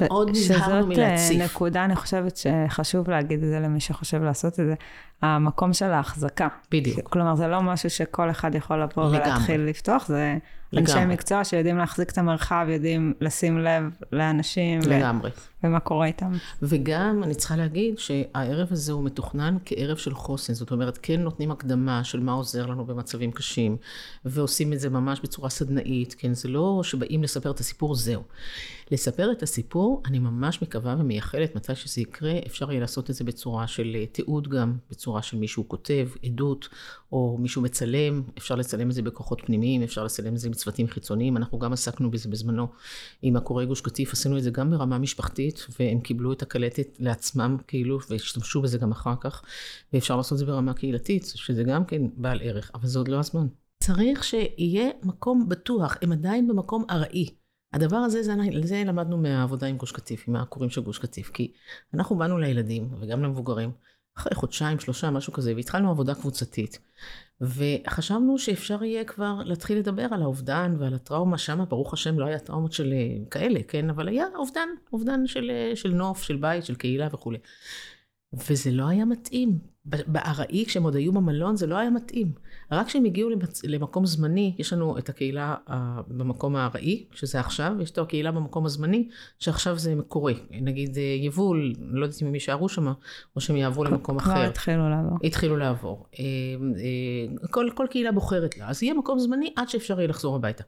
[0.00, 1.38] מאוד נזהרנו מלהציף.
[1.38, 4.74] שזאת נקודה, אני חושבת שחשוב להגיד את זה למי שחושב לעשות את זה,
[5.22, 6.48] המקום של ההחזקה.
[6.70, 7.08] בדיוק.
[7.08, 9.18] כלומר, זה לא משהו שכל אחד יכול לבוא לגמרי.
[9.18, 10.38] ולהתחיל לפתוח, זה
[10.72, 10.92] לגמרי.
[10.92, 14.80] אנשי מקצוע שיודעים להחזיק את המרחב, יודעים לשים לב לאנשים.
[14.80, 15.30] לגמרי.
[15.30, 16.32] ו- ומה קורה איתם.
[16.62, 21.50] וגם, אני צריכה להגיד שהערב הזה הוא מתוכנן כערב של חוסן, זאת אומרת, כן נותנים
[21.50, 23.76] הקדמה של מה עוזר לנו במצבים קשים,
[24.24, 28.22] ועושים את זה ממש בצורה סדנאית, כן, זה לא שבאים לספר את הסיפור, זהו.
[28.90, 33.24] לספר את הסיפור, אני ממש מקווה ומייחלת מתי שזה יקרה, אפשר יהיה לעשות את זה
[33.24, 36.68] בצורה של אה, תיעוד גם, בצורה של מישהו כותב, עדות,
[37.12, 40.88] או מישהו מצלם, אפשר לצלם את זה בכוחות פנימיים, אפשר לצלם את זה עם צוותים
[40.88, 42.68] חיצוניים, אנחנו גם עסקנו בזה בזמנו
[43.22, 47.56] עם הקוראי גוש קטיף, עשינו את זה גם ברמה משפחתית, והם קיבלו את הקלטת לעצמם
[47.66, 49.42] כאילו, והשתמשו בזה גם אחר כך,
[49.92, 53.18] ואפשר לעשות את זה ברמה קהילתית, שזה גם כן בעל ערך, אבל זה עוד לא
[53.18, 53.46] הזמן.
[53.84, 57.28] צריך שיהיה מקום בטוח, הם עדיין במקום ארעי.
[57.72, 61.52] הדבר הזה, זה, זה למדנו מהעבודה עם גוש קטיף, עם העקורים של גוש קטיף, כי
[61.94, 63.70] אנחנו באנו לילדים וגם למבוגרים,
[64.18, 66.78] אחרי חודשיים, שלושה, משהו כזה, והתחלנו עבודה קבוצתית.
[67.40, 72.38] וחשבנו שאפשר יהיה כבר להתחיל לדבר על האובדן ועל הטראומה, שם ברוך השם לא היה
[72.38, 76.64] טראומות של אה, כאלה, כן, אבל היה אובדן, אובדן של, אה, של נוף, של בית,
[76.64, 77.38] של קהילה וכולי.
[78.32, 79.58] וזה לא היה מתאים.
[79.84, 82.32] בארעי, כשהם עוד היו במלון, זה לא היה מתאים.
[82.72, 83.64] רק כשהם הגיעו למצ...
[83.64, 85.72] למקום זמני, יש לנו את הקהילה uh,
[86.08, 90.32] במקום הארעי, שזה עכשיו, יש את הקהילה במקום הזמני, שעכשיו זה קורה.
[90.50, 92.92] נגיד uh, יבול, לא יודעת אם הם יישארו שם,
[93.36, 94.34] או שהם יעברו למקום אחר.
[94.34, 95.18] כבר התחילו לעבור.
[95.24, 96.06] התחילו לעבור.
[96.12, 98.68] Uh, uh, כל, כל קהילה בוחרת לה.
[98.68, 100.64] אז יהיה מקום זמני עד שאפשר יהיה לחזור הביתה.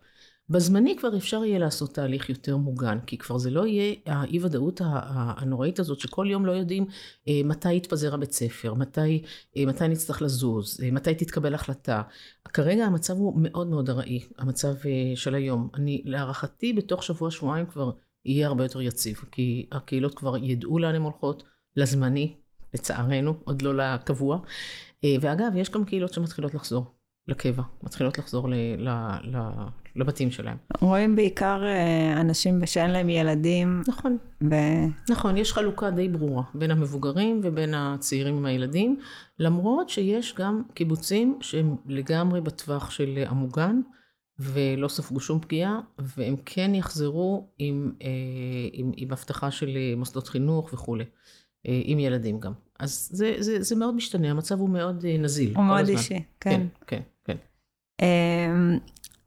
[0.48, 4.80] בזמני כבר אפשר יהיה לעשות תהליך יותר מוגן, כי כבר זה לא יהיה האי ודאות
[4.84, 6.86] הנוראית הזאת, שכל יום לא יודעים
[7.28, 9.22] אה, מתי יתפזר הבית ספר, מתי,
[9.56, 12.02] אה, מתי נצטרך לזוז, אה, מתי תתקבל החלטה.
[12.52, 14.74] כרגע המצב הוא מאוד מאוד ארעי, המצב
[15.14, 15.68] של היום.
[15.74, 17.90] אני, להערכתי, בתוך שבוע-שבועיים כבר
[18.24, 21.42] יהיה הרבה יותר יציב, כי הקהילות כבר ידעו לאן הן הולכות,
[21.76, 22.36] לזמני,
[22.74, 24.38] לצערנו, עוד לא לקבוע.
[25.20, 27.01] ואגב, יש גם קהילות שמתחילות לחזור.
[27.28, 28.88] לקבע, מתחילות לחזור ל, ל,
[29.22, 29.38] ל,
[29.96, 30.56] לבתים שלהם.
[30.80, 33.82] רואים בעיקר אה, אנשים שאין להם ילדים.
[33.88, 34.18] נכון.
[34.50, 34.54] ו...
[35.10, 39.00] נכון, יש חלוקה די ברורה בין המבוגרים ובין הצעירים עם הילדים,
[39.38, 43.80] למרות שיש גם קיבוצים שהם לגמרי בטווח של המוגן,
[44.38, 48.08] ולא ספגו שום פגיעה, והם כן יחזרו עם, אה,
[48.72, 51.04] עם, עם הבטחה של מוסדות חינוך וכולי,
[51.68, 52.52] אה, עם ילדים גם.
[52.78, 55.56] אז זה, זה, זה מאוד משתנה, המצב הוא מאוד נזיל.
[55.56, 55.96] הוא מאוד הזמן.
[55.96, 56.50] אישי, כן.
[56.50, 57.00] כן, כן,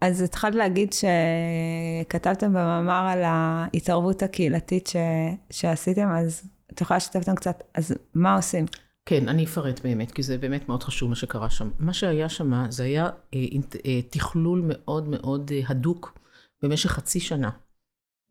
[0.01, 4.95] אז התחלת להגיד שכתבתם במאמר על ההתערבות הקהילתית ש...
[5.51, 8.65] שעשיתם, אז את יכולה לשתף אותם קצת, אז מה עושים?
[9.05, 11.69] כן, אני אפרט באמת, כי זה באמת מאוד חשוב מה שקרה שם.
[11.79, 13.39] מה שהיה שם, זה היה אה,
[13.85, 16.19] אה, תכלול מאוד מאוד אה, הדוק
[16.63, 17.49] במשך חצי שנה,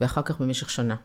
[0.01, 0.97] ואחר כך במשך שנה.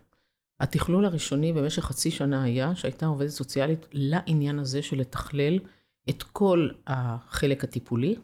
[0.60, 5.60] התכלול הראשוני במשך חצי שנה היה שהייתה עובדת סוציאלית לעניין הזה של לתכלל
[6.10, 8.16] את כל החלק הטיפולי,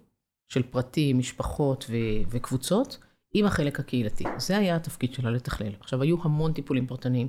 [0.50, 2.98] של פרטים, משפחות ו- וקבוצות,
[3.34, 4.24] עם החלק הקהילתי.
[4.38, 5.72] זה היה התפקיד שלה לתכלל.
[5.80, 7.28] עכשיו, היו המון טיפולים פרטניים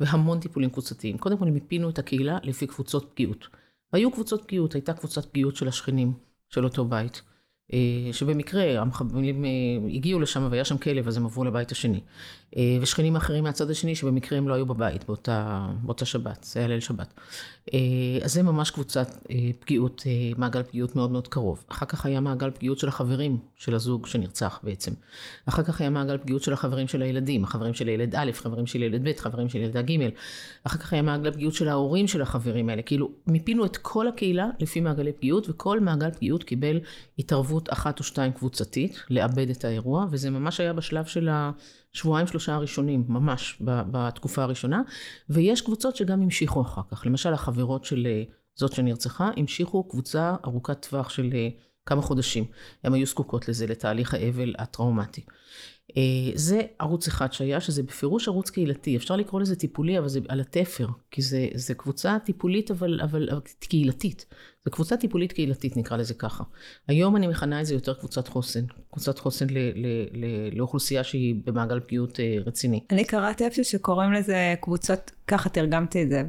[0.00, 1.18] והמון טיפולים קבוצתיים.
[1.18, 3.48] קודם כל, הם הפינו את הקהילה לפי קבוצות פגיעות.
[3.92, 6.12] והיו קבוצות פגיעות, הייתה קבוצת פגיעות של השכנים
[6.48, 7.22] של אותו בית.
[7.72, 9.50] אה, שבמקרה המחבלים אה,
[9.94, 12.00] הגיעו לשם והיה שם כלב, אז הם עברו לבית השני.
[12.56, 16.68] אה, ושכנים אחרים מהצד השני שבמקרה הם לא היו בבית באותה, באותה שבת, זה היה
[16.68, 17.14] ליל שבת.
[17.74, 17.78] אה,
[18.22, 20.02] אז זה ממש קבוצת אה, פגיעות,
[20.36, 21.64] מעגל פגיעות מאוד מאוד קרוב.
[21.68, 24.92] אחר כך היה מעגל פגיעות של החברים של הזוג שנרצח בעצם.
[25.46, 28.82] אחר כך היה מעגל פגיעות של החברים של הילדים, החברים של ילד א', חברים של
[28.82, 30.08] ילד ב', חברים של ילדה ג'.
[30.64, 32.82] אחר כך היה מעגל פגיעות של ההורים של החברים האלה.
[32.82, 36.80] כאילו, מיפינו את כל הקהילה לפי מעגלי פגיעות, וכל מעגל פגיעות קיבל
[37.18, 41.50] התערבות אחת או שתיים קבוצתית, לעבד את האירוע, וזה ממש היה בשלב של ה...
[42.38, 44.82] שלושה הראשונים, ממש, בתקופה הראשונה,
[45.30, 47.06] ויש קבוצות שגם המשיכו אחר כך.
[47.06, 48.22] למשל, החברות של אה,
[48.54, 51.48] זאת שנרצחה, המשיכו קבוצה ארוכת טווח של אה,
[51.86, 52.44] כמה חודשים.
[52.84, 55.24] הן היו זקוקות לזה, לתהליך האבל הטראומטי.
[55.96, 56.02] אה,
[56.34, 58.96] זה ערוץ אחד שהיה, שזה בפירוש ערוץ קהילתי.
[58.96, 63.28] אפשר לקרוא לזה טיפולי, אבל זה על התפר, כי זה, זה קבוצה טיפולית, אבל, אבל,
[63.30, 64.26] אבל קהילתית.
[64.64, 66.44] זו קבוצה טיפולית קהילתית, נקרא לזה ככה.
[66.88, 68.64] היום אני מכנה את זה יותר קבוצת חוסן.
[68.90, 72.80] קבוצת חוסן ל, ל, ל, לאוכלוסייה שהיא במעגל פגיעות אה, רציני.
[72.90, 76.22] אני קראתי איפה שקוראים לזה קבוצות, ככה תרגמתי את זה,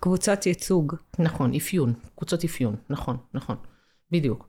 [0.00, 0.94] קבוצות ייצוג.
[1.18, 3.56] נכון, אפיון, קבוצות אפיון, נכון, נכון,
[4.10, 4.48] בדיוק.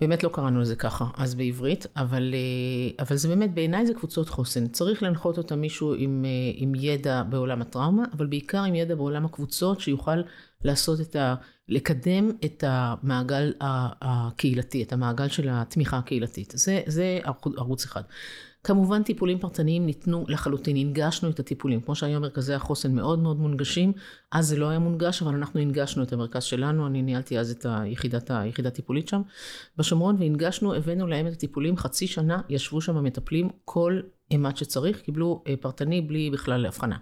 [0.00, 4.28] באמת לא קראנו לזה ככה, אז בעברית, אבל, אה, אבל זה באמת, בעיניי זה קבוצות
[4.28, 4.66] חוסן.
[4.66, 9.24] צריך להנחות אותה מישהו עם, אה, עם ידע בעולם הטראומה, אבל בעיקר עם ידע בעולם
[9.24, 10.22] הקבוצות, שיוכל
[10.64, 11.34] לעשות את ה...
[11.68, 16.52] לקדם את המעגל הקהילתי, את המעגל של התמיכה הקהילתית.
[16.56, 17.18] זה, זה
[17.56, 18.02] ערוץ אחד.
[18.66, 21.80] כמובן טיפולים פרטניים ניתנו לחלוטין, הנגשנו את הטיפולים.
[21.80, 23.92] כמו שהיום מרכזי החוסן מאוד מאוד מונגשים,
[24.32, 27.66] אז זה לא היה מונגש, אבל אנחנו הנגשנו את המרכז שלנו, אני ניהלתי אז את
[27.68, 29.22] היחידת, היחידה הטיפולית שם
[29.76, 34.00] בשומרון, והנגשנו, הבאנו להם את הטיפולים, חצי שנה ישבו שם המטפלים, כל
[34.30, 36.96] אימת שצריך, קיבלו אה, פרטני בלי בכלל הבחנה.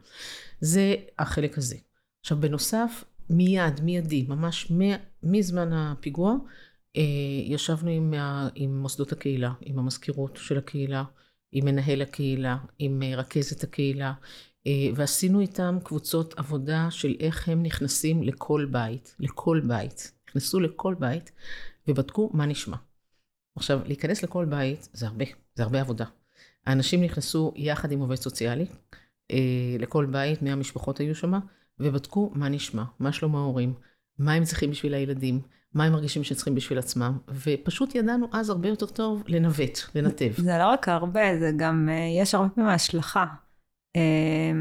[0.61, 1.77] זה החלק הזה.
[2.20, 4.72] עכשיו בנוסף, מיד, מיידי, ממש
[5.22, 6.35] מזמן הפיגוע,
[6.96, 7.03] אה,
[7.44, 8.14] ישבנו עם,
[8.55, 11.05] עם מוסדות הקהילה, עם המזכירות של הקהילה,
[11.54, 14.12] עם מנהל הקהילה, עם אה, רכזת הקהילה,
[14.66, 20.12] אה, ועשינו איתם קבוצות עבודה של איך הם נכנסים לכל בית, לכל בית.
[20.28, 21.32] נכנסו לכל בית
[21.88, 22.76] ובדקו מה נשמע.
[23.56, 26.04] עכשיו, להיכנס לכל בית זה הרבה, זה הרבה עבודה.
[26.66, 28.66] האנשים נכנסו יחד עם עובד סוציאלי,
[29.78, 31.32] לכל בית, 100 משפחות היו שם,
[31.80, 33.74] ובדקו מה נשמע, מה שלום ההורים,
[34.18, 35.40] מה הם צריכים בשביל הילדים,
[35.74, 40.30] מה הם מרגישים שצריכים בשביל עצמם, ופשוט ידענו אז הרבה יותר טוב לנווט, לנתב.
[40.37, 43.24] זה לא רק הרבה, זה גם, אה, יש הרבה פעמים השלכה.
[43.96, 44.52] אה,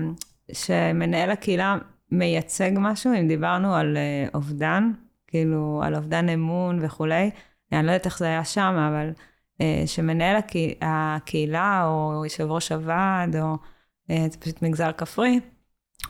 [0.51, 1.77] שמנהל הקהילה
[2.11, 4.91] מייצג משהו, אם דיברנו על אה, אובדן,
[5.27, 7.29] כאילו על אובדן אמון וכולי,
[7.71, 9.09] אני לא יודעת איך זה היה שם, אבל
[9.85, 10.35] שמנהל
[10.81, 13.57] הקהילה, או יושב ראש הוועד, או
[14.09, 15.39] זה פשוט מגזר כפרי,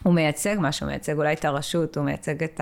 [0.02, 2.60] הוא מייצג משהו, הוא מייצג אולי את הרשות, הוא מייצג את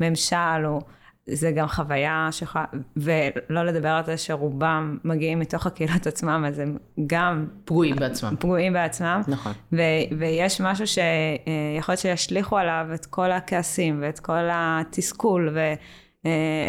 [0.00, 0.82] הממשל, הוא...
[1.26, 2.64] זה גם חוויה שיכולה,
[2.96, 7.46] ולא לדבר על זה שרובם מגיעים מתוך הקהילות עצמם, אז הם גם...
[7.64, 8.34] פגועים בעצמם.
[8.38, 9.22] פגועים בעצמם.
[9.28, 9.52] נכון.
[9.72, 15.74] ו- ויש משהו שיכול להיות שישליכו עליו את כל הכעסים ואת כל התסכול, ו-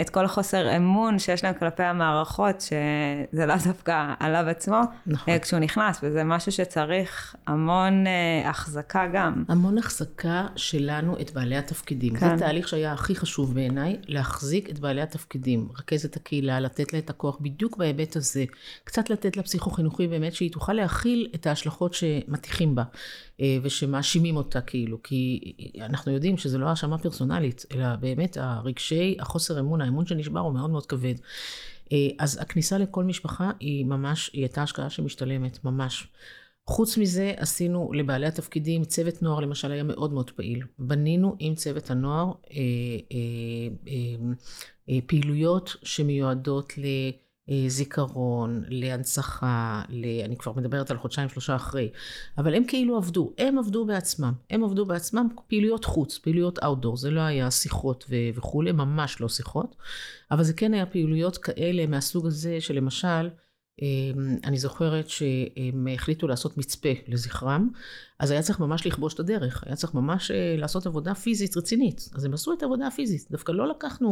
[0.01, 5.33] את כל החוסר אמון שיש להם כלפי המערכות, שזה לאו דווקא עליו עצמו, נכון.
[5.33, 9.43] אה, כשהוא נכנס, וזה משהו שצריך המון אה, החזקה גם.
[9.47, 12.15] המון החזקה שלנו את בעלי התפקידים.
[12.15, 12.29] כן.
[12.29, 16.99] זה תהליך שהיה הכי חשוב בעיניי, להחזיק את בעלי התפקידים, רכז את הקהילה, לתת לה
[16.99, 18.45] את הכוח בדיוק בהיבט הזה.
[18.83, 22.83] קצת לתת לה פסיכו-חינוכי באמת, שהיא תוכל להכיל את ההשלכות שמטיחים בה.
[23.41, 29.59] אה, ושמאשימים אותה כאילו, כי אנחנו יודעים שזה לא האשמה פרסונלית, אלא באמת הרגשי, החוסר
[29.59, 31.15] אמון, האמון שנשבר הוא מאוד מאוד כבד.
[31.91, 36.07] אה, אז הכניסה לכל משפחה היא ממש, היא הייתה השקעה שמשתלמת, ממש.
[36.67, 40.63] חוץ מזה, עשינו לבעלי התפקידים, צוות נוער למשל היה מאוד מאוד פעיל.
[40.79, 42.57] בנינו עם צוות הנוער אה,
[43.11, 43.11] אה,
[43.87, 44.33] אה,
[44.89, 46.85] אה, פעילויות שמיועדות ל...
[47.49, 50.05] אה, זיכרון, להנצחה, ל...
[50.25, 51.89] אני כבר מדברת על חודשיים שלושה אחרי,
[52.37, 57.11] אבל הם כאילו עבדו, הם עבדו בעצמם, הם עבדו בעצמם פעילויות חוץ, פעילויות אאוטדור, זה
[57.11, 58.15] לא היה שיחות ו...
[58.35, 59.75] וכולי, ממש לא שיחות,
[60.31, 63.29] אבל זה כן היה פעילויות כאלה מהסוג הזה שלמשל,
[64.43, 67.69] אני זוכרת שהם החליטו לעשות מצפה לזכרם,
[68.19, 72.09] אז היה צריך ממש לכבוש את הדרך, היה צריך ממש אה, לעשות עבודה פיזית רצינית.
[72.15, 74.09] אז הם עשו את העבודה הפיזית, דווקא לא לקחנו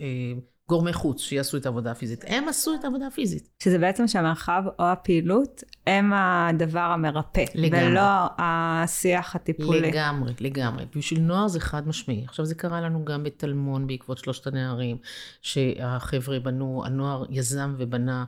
[0.00, 3.48] אה, גורמי חוץ שיעשו את העבודה הפיזית, הם עשו את העבודה הפיזית.
[3.62, 7.86] שזה בעצם שהמרחב או הפעילות הם הדבר המרפא, לגמרי.
[7.86, 9.80] ולא השיח הטיפולי.
[9.80, 10.84] לגמרי, לגמרי.
[10.96, 12.24] בשביל נוער זה חד משמעי.
[12.24, 14.96] עכשיו זה קרה לנו גם בטלמון בעקבות שלושת הנערים,
[15.42, 18.24] שהחבר'ה בנו, הנוער יזם ובנה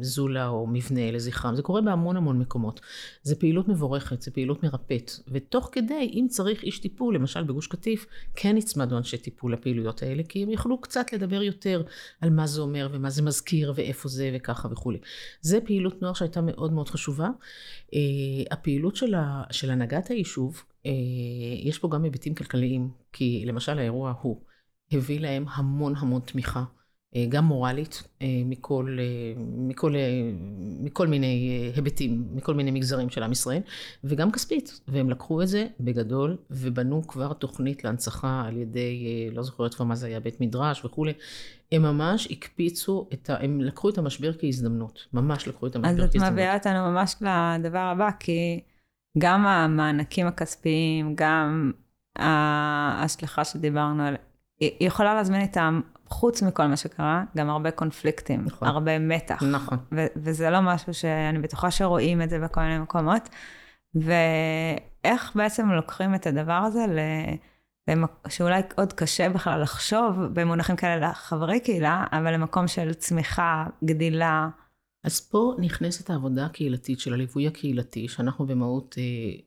[0.00, 2.80] זולה או מבנה לזכרם, זה קורה בהמון המון מקומות.
[3.22, 8.06] זה פעילות מבורכת, זה פעילות מרפאת, ותוך כדי, אם צריך איש טיפול, למשל בגוש קטיף,
[8.34, 11.82] כן הצמדנו אנשי טיפול לפעילויות האלה, כי הם יכלו קצת לדבר יותר
[12.20, 14.98] על מה זה אומר ומה זה מזכיר ואיפה זה וככה וכולי.
[15.40, 17.28] זה פעילות נוער שהייתה מאוד מאוד חשובה.
[17.94, 18.00] אה,
[18.50, 20.64] הפעילות של, ה, של הנהגת היישוב,
[21.64, 24.40] יש פה גם היבטים כלכליים, כי למשל האירוע ההוא
[24.92, 26.64] הביא להם המון המון תמיכה.
[27.16, 29.94] אה, גם מורלית, אה, מכל, אה, מכל,
[30.80, 33.60] מכל מיני היבטים, מכל מיני מגזרים של עם ישראל,
[34.04, 34.80] וגם כספית.
[34.88, 39.94] והם לקחו את זה בגדול, ובנו כבר תוכנית להנצחה על ידי, לא זוכרת כבר מה
[39.94, 41.12] זה היה, בית מדרש וכולי.
[41.72, 43.36] הם ממש הקפיצו את ה...
[43.40, 45.06] הם לקחו את המשבר כהזדמנות.
[45.12, 46.16] ממש לקחו את המשבר כהזדמנות.
[46.16, 47.16] אז את מביאה אותנו ממש
[47.58, 48.60] לדבר הבא, כי
[49.18, 51.72] גם המענקים הכספיים, גם
[52.16, 54.18] ההשלכה שדיברנו עליה,
[54.60, 58.68] היא יכולה להזמין איתם חוץ מכל מה שקרה, גם הרבה קונפליקטים, נכון.
[58.68, 59.42] הרבה מתח.
[59.42, 59.78] נכון.
[59.92, 63.28] ו- וזה לא משהו שאני בטוחה שרואים את זה בכל מיני מקומות.
[63.94, 66.98] ואיך בעצם לוקחים את הדבר הזה ל...
[68.28, 74.48] שאולי עוד קשה בכלל לחשוב במונחים כאלה לחברי קהילה, אבל למקום של צמיחה, גדילה.
[75.04, 79.02] אז פה נכנסת העבודה הקהילתית של הליווי הקהילתי, שאנחנו במהות אה,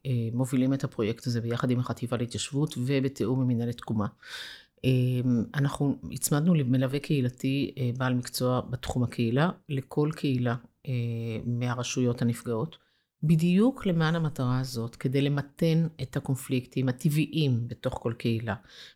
[0.05, 4.07] אה, מובילים את הפרויקט הזה ביחד עם החטיבה להתיישבות ובתיאום עם מנהלת תקומה.
[4.83, 10.55] אמ, אנחנו הצמדנו למלווה קהילתי אה, בעל מקצוע בתחום הקהילה, לכל קהילה
[10.87, 10.91] אה,
[11.45, 12.77] מהרשויות הנפגעות,
[13.23, 18.55] בדיוק למען המטרה הזאת, כדי למתן את הקונפליקטים הטבעיים בתוך כל קהילה.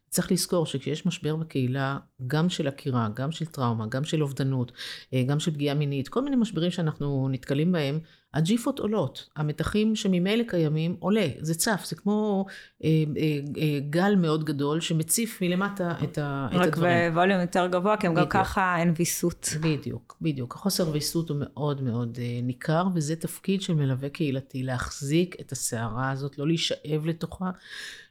[0.10, 4.72] צריך לזכור שכשיש משבר בקהילה, גם של עקירה, גם של טראומה, גם של אובדנות,
[5.14, 8.00] אה, גם של פגיעה מינית, כל מיני משברים שאנחנו נתקלים בהם,
[8.34, 12.46] הג'יפות עולות, המתחים שממילא קיימים עולה, זה צף, זה כמו
[12.84, 16.62] אה, אה, אה, גל מאוד גדול שמציף מלמטה את, ה, את הדברים.
[16.62, 16.78] רק
[17.14, 19.50] בווליום יותר גבוה, כי הם גם ככה אין ויסות.
[19.62, 20.56] בדיוק, בדיוק.
[20.56, 26.12] החוסר ויסות הוא מאוד מאוד אה, ניכר, וזה תפקיד של מלווה קהילתי, להחזיק את הסערה
[26.12, 27.52] הזאת, לא להישאב לתוכה.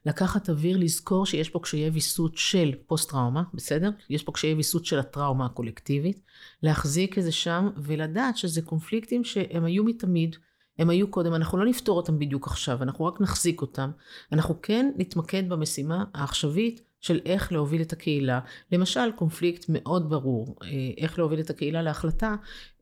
[0.07, 3.91] לקחת אוויר, לזכור שיש פה קשיי ויסות של פוסט-טראומה, בסדר?
[4.11, 6.21] יש פה קשיי ויסות של הטראומה הקולקטיבית.
[6.63, 10.37] להחזיק את זה שם ולדעת שזה קונפליקטים שהם היו מתמיד.
[10.79, 13.91] הם היו קודם, אנחנו לא נפתור אותם בדיוק עכשיו, אנחנו רק נחזיק אותם.
[14.33, 18.41] אנחנו כן נתמקד במשימה העכשווית של איך להוביל את הקהילה.
[18.73, 22.35] למשל, קונפליקט מאוד ברור, אה, איך להוביל את הקהילה להחלטה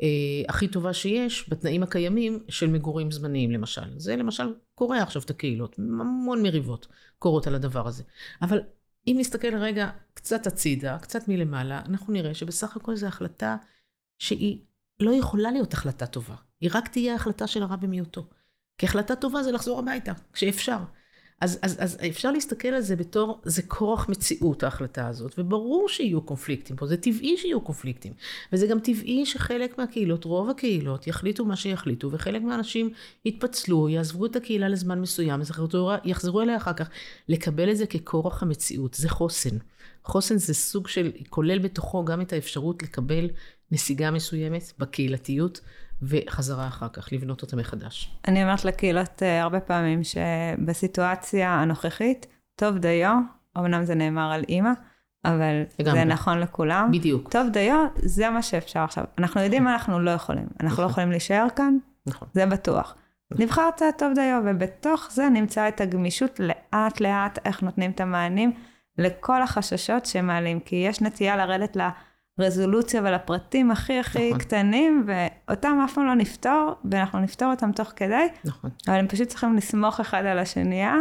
[0.03, 0.07] אה,
[0.49, 3.99] הכי טובה שיש בתנאים הקיימים של מגורים זמניים למשל.
[3.99, 6.87] זה למשל קורה עכשיו את הקהילות, המון מריבות
[7.19, 8.03] קורות על הדבר הזה.
[8.43, 8.61] אבל
[9.07, 13.57] אם נסתכל רגע קצת הצידה, קצת מלמעלה, אנחנו נראה שבסך הכל זו החלטה
[14.19, 14.59] שהיא
[15.01, 16.50] לא יכולה להיות החלטה טובה.
[16.61, 18.27] היא רק תהיה החלטה של הרע במיעוטו.
[18.79, 20.79] כי החלטה טובה זה לחזור הביתה, כשאפשר.
[21.41, 26.23] אז, אז, אז אפשר להסתכל על זה בתור, זה כורח מציאות ההחלטה הזאת, וברור שיהיו
[26.23, 28.13] קונפליקטים פה, זה טבעי שיהיו קונפליקטים.
[28.53, 32.91] וזה גם טבעי שחלק מהקהילות, רוב הקהילות, יחליטו מה שיחליטו, וחלק מהאנשים
[33.25, 35.41] יתפצלו, יעזבו את הקהילה לזמן מסוים,
[36.05, 36.91] יחזרו, אליה אחר כך.
[37.29, 39.57] לקבל את זה ככורח המציאות, זה חוסן.
[40.05, 43.31] חוסן זה סוג של, כולל בתוכו גם את האפשרות לקבל
[43.73, 45.61] נסיגה מסוימת בקהילתיות,
[46.03, 48.11] וחזרה אחר כך, לבנות אותה מחדש.
[48.29, 53.17] אני אומרת לקהילות uh, הרבה פעמים שבסיטואציה הנוכחית, טוב דיו,
[53.59, 54.71] אמנם זה נאמר על אימא,
[55.25, 55.99] אבל לגמרי.
[55.99, 56.91] זה נכון לכולם.
[56.93, 57.29] בדיוק.
[57.31, 59.05] טוב דיו, זה מה שאפשר עכשיו.
[59.19, 60.47] אנחנו יודעים מה אנחנו לא יכולים.
[60.61, 60.85] אנחנו לא נכון.
[60.85, 62.29] לא יכולים להישאר כאן, נכון.
[62.35, 62.95] זה בטוח.
[63.31, 63.45] נכון.
[63.45, 68.53] נבחרת טוב דיו, ובתוך זה נמצא את הגמישות לאט לאט, איך נותנים את המענים
[68.99, 71.79] לכל החששות שמעלים, כי יש נטייה לרדת ל...
[71.79, 71.91] לה...
[72.41, 74.39] לרזולוציה ולפרטים הכי הכי נכון.
[74.39, 78.27] קטנים, ואותם אף פעם לא נפתור, ואנחנו נפתור אותם תוך כדי.
[78.45, 78.71] נכון.
[78.89, 80.95] אבל הם פשוט צריכים לסמוך אחד על השנייה,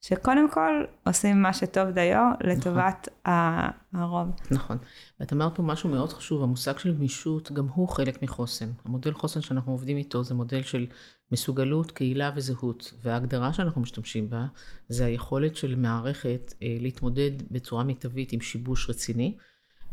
[0.00, 4.02] שקודם כל עושים מה שטוב דיו לטובת נכון.
[4.02, 4.28] הרוב.
[4.50, 4.78] נכון.
[5.20, 8.70] ואת אמרת פה משהו מאוד חשוב, המושג של גמישות, גם הוא חלק מחוסן.
[8.84, 10.86] המודל חוסן שאנחנו עובדים איתו זה מודל של
[11.32, 12.94] מסוגלות, קהילה וזהות.
[13.02, 14.46] וההגדרה שאנחנו משתמשים בה,
[14.88, 19.36] זה היכולת של מערכת אה, להתמודד בצורה מיטבית עם שיבוש רציני,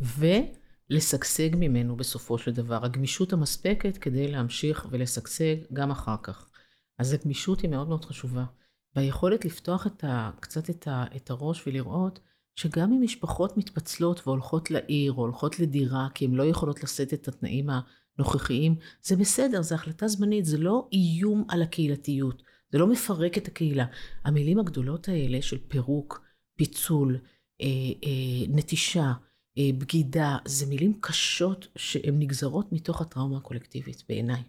[0.00, 0.26] ו...
[0.90, 6.48] לשגשג ממנו בסופו של דבר, הגמישות המספקת כדי להמשיך ולשגשג גם אחר כך.
[6.98, 8.44] אז הגמישות היא מאוד מאוד חשובה.
[8.96, 12.20] והיכולת לפתוח את ה, קצת את, ה, את הראש ולראות
[12.56, 17.28] שגם אם משפחות מתפצלות והולכות לעיר או הולכות לדירה כי הן לא יכולות לשאת את
[17.28, 23.38] התנאים הנוכחיים, זה בסדר, זו החלטה זמנית, זה לא איום על הקהילתיות, זה לא מפרק
[23.38, 23.84] את הקהילה.
[24.24, 26.24] המילים הגדולות האלה של פירוק,
[26.56, 27.18] פיצול,
[27.60, 27.66] אה,
[28.04, 29.12] אה, נטישה,
[29.78, 34.42] בגידה, זה מילים קשות שהן נגזרות מתוך הטראומה הקולקטיבית, בעיניי.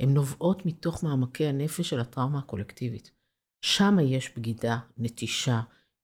[0.00, 3.10] הן נובעות מתוך מעמקי הנפש של הטראומה הקולקטיבית.
[3.62, 5.60] שם יש בגידה, נטישה,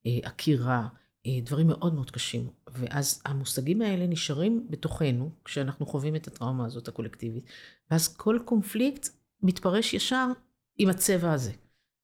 [0.07, 0.89] אה, עקירה,
[1.27, 2.49] אה, דברים מאוד מאוד קשים.
[2.69, 7.45] ואז המושגים האלה נשארים בתוכנו, כשאנחנו חווים את הטראומה הזאת הקולקטיבית.
[7.91, 9.09] ואז כל קונפליקט
[9.43, 10.27] מתפרש ישר
[10.79, 11.53] עם הצבע הזה.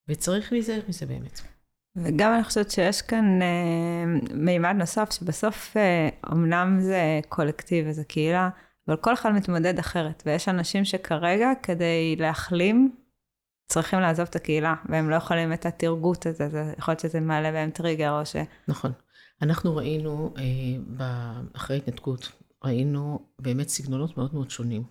[0.09, 1.51] וצריך להיזהר מזה באמת.
[1.96, 8.48] וגם אני חושבת שיש כאן אה, מימד נוסף, שבסוף אה, אמנם זה קולקטיב וזה קהילה,
[8.88, 10.23] אבל כל אחד מתמודד אחרת.
[10.27, 12.96] ויש אנשים שכרגע, כדי להחלים,
[13.69, 17.52] צריכים לעזוב את הקהילה, והם לא יכולים את התרגות הזה, זה יכול להיות שזה מעלה
[17.52, 18.37] בהם טריגר או ש...
[18.69, 18.92] נכון.
[19.42, 22.33] אנחנו ראינו, אה, אחרי התנתקות,
[22.64, 24.83] ראינו באמת סגנונות מאוד מאוד שונים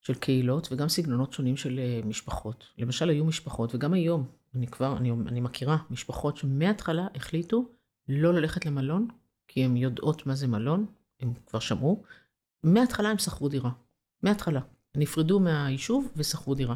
[0.00, 2.64] של קהילות, וגם סגנונות שונים של אה, משפחות.
[2.78, 7.68] למשל, היו משפחות, וגם היום, אני כבר, אני, אני מכירה משפחות שמההתחלה החליטו
[8.08, 9.08] לא ללכת למלון,
[9.48, 10.86] כי הן יודעות מה זה מלון,
[11.20, 12.02] הם כבר שמעו.
[12.62, 13.70] מההתחלה הם שכרו דירה.
[14.22, 14.60] מההתחלה.
[14.96, 16.74] נפרדו מהיישוב ושכרו דירה.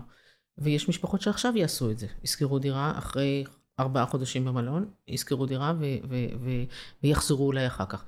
[0.58, 2.06] ויש משפחות שעכשיו יעשו את זה.
[2.24, 3.44] ישכרו דירה אחרי
[3.80, 6.64] ארבעה חודשים במלון, ישכרו דירה ו- ו- ו-
[7.02, 8.04] ויחזרו אולי אחר כך.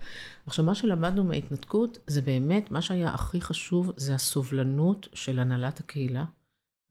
[0.47, 6.25] עכשיו, מה שלמדנו מההתנתקות, זה באמת, מה שהיה הכי חשוב, זה הסובלנות של הנהלת הקהילה,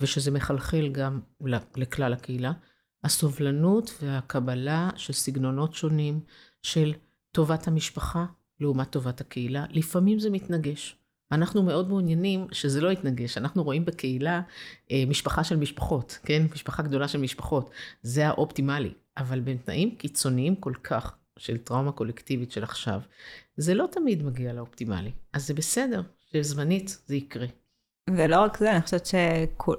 [0.02, 1.20] ושזה מחלחל גם
[1.76, 2.52] לכלל הקהילה.
[3.04, 6.20] הסובלנות והקבלה של סגנונות שונים,
[6.62, 6.94] של
[7.32, 8.26] טובת המשפחה
[8.60, 9.66] לעומת טובת הקהילה.
[9.70, 10.96] לפעמים זה מתנגש.
[11.32, 13.38] אנחנו מאוד מעוניינים שזה לא יתנגש.
[13.38, 14.42] אנחנו רואים בקהילה
[14.92, 16.44] אה, משפחה של משפחות, כן?
[16.54, 17.70] משפחה גדולה של משפחות.
[18.02, 18.94] זה האופטימלי.
[19.18, 23.02] אבל בתנאים קיצוניים כל כך של טראומה קולקטיבית של עכשיו,
[23.58, 25.12] זה לא תמיד מגיע לאופטימלי.
[25.34, 27.48] אז זה בסדר, שזמנית זה יקרה.
[28.10, 29.76] ולא רק זה, אני חושבת שכל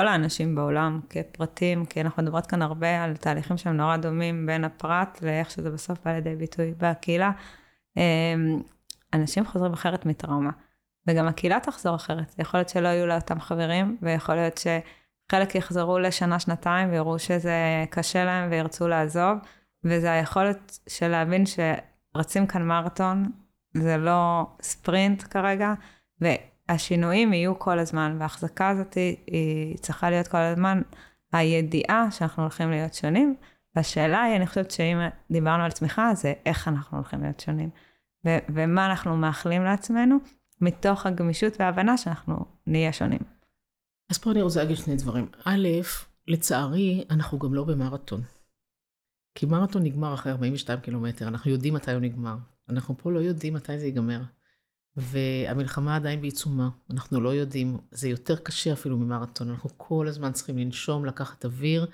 [0.00, 5.18] האנשים בעולם כפרטים, כי אנחנו מדברות כאן הרבה על תהליכים שהם נורא דומים בין הפרט
[5.22, 7.30] לאיך שזה בסוף בא לידי ביטוי בקהילה,
[7.98, 8.34] אה,
[9.12, 10.50] אנשים חוזרים אחרת מטראומה.
[11.06, 12.34] וגם הקהילה תחזור אחרת.
[12.38, 18.24] יכול להיות שלא יהיו לה אותם חברים, ויכול להיות שחלק יחזרו לשנה-שנתיים ויראו שזה קשה
[18.24, 19.38] להם וירצו לעזוב,
[19.84, 23.30] וזה היכולת של להבין שרצים כאן מרתון,
[23.74, 25.74] זה לא ספרינט כרגע,
[26.68, 30.82] והשינויים יהיו כל הזמן, וההחזקה הזאת היא, היא צריכה להיות כל הזמן
[31.32, 33.36] הידיעה שאנחנו הולכים להיות שונים.
[33.76, 34.98] והשאלה היא, אני חושבת שאם
[35.30, 37.70] דיברנו על צמיחה, זה איך אנחנו הולכים להיות שונים,
[38.26, 40.16] ו- ומה אנחנו מאחלים לעצמנו,
[40.60, 43.20] מתוך הגמישות וההבנה שאנחנו נהיה שונים.
[44.10, 45.26] אז פה אני רוצה להגיד שני דברים.
[45.44, 45.68] א',
[46.28, 48.22] לצערי, אנחנו גם לא במרתון.
[49.34, 52.36] כי מרתון נגמר אחרי 42 קילומטר, אנחנו יודעים מתי הוא נגמר.
[52.68, 54.22] אנחנו פה לא יודעים מתי זה ייגמר.
[54.96, 60.58] והמלחמה עדיין בעיצומה, אנחנו לא יודעים, זה יותר קשה אפילו ממרתון, אנחנו כל הזמן צריכים
[60.58, 61.86] לנשום, לקחת אוויר,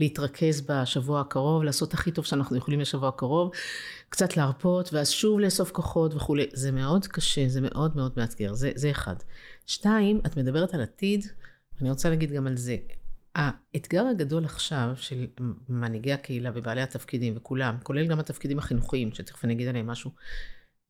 [0.00, 3.50] להתרכז בשבוע הקרוב, לעשות הכי טוב שאנחנו יכולים לשבוע הקרוב,
[4.08, 6.46] קצת להרפות, ואז שוב לאסוף כוחות וכולי.
[6.52, 9.16] זה מאוד קשה, זה מאוד מאוד מאתגר, זה, זה אחד.
[9.66, 11.26] שתיים, את מדברת על עתיד,
[11.80, 12.76] אני רוצה להגיד גם על זה.
[13.34, 15.26] האתגר הגדול עכשיו של
[15.68, 20.10] מנהיגי הקהילה ובעלי התפקידים וכולם, כולל גם התפקידים החינוכיים, שתכף אני אגיד עליהם משהו,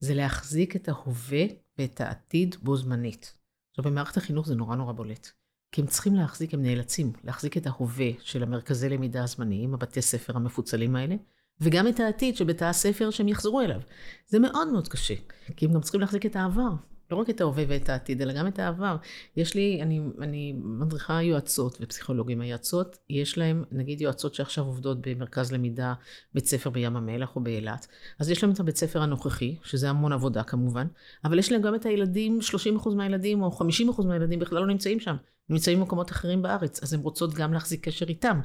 [0.06, 1.44] זה להחזיק את ההווה
[1.78, 3.32] ואת העתיד בו זמנית.
[3.70, 5.28] עכשיו, במערכת החינוך זה נורא נורא בולט.
[5.72, 10.36] כי הם צריכים להחזיק, הם נאלצים להחזיק את ההווה של המרכזי למידה הזמניים, הבתי ספר
[10.36, 11.16] המפוצלים האלה,
[11.60, 13.80] וגם את העתיד של בתי הספר שהם יחזרו אליו.
[14.26, 15.14] זה מאוד מאוד קשה,
[15.56, 16.70] כי הם גם צריכים להחזיק את העבר.
[17.10, 18.96] לא רק את ההווה ואת העתיד, אלא גם את העבר.
[19.36, 22.40] יש לי, אני, אני מדריכה יועצות ופסיכולוגים.
[22.40, 25.94] היועצות, יש להם, נגיד יועצות שעכשיו עובדות במרכז למידה,
[26.34, 27.86] בית ספר בים המלח או באילת,
[28.18, 30.86] אז יש להם את הבית ספר הנוכחי, שזה המון עבודה כמובן,
[31.24, 32.38] אבל יש להם גם את הילדים,
[32.82, 33.58] 30% מהילדים או
[33.98, 35.16] 50% מהילדים בכלל לא נמצאים שם.
[35.48, 38.40] נמצאים במקומות אחרים בארץ, אז הן רוצות גם להחזיק קשר איתם.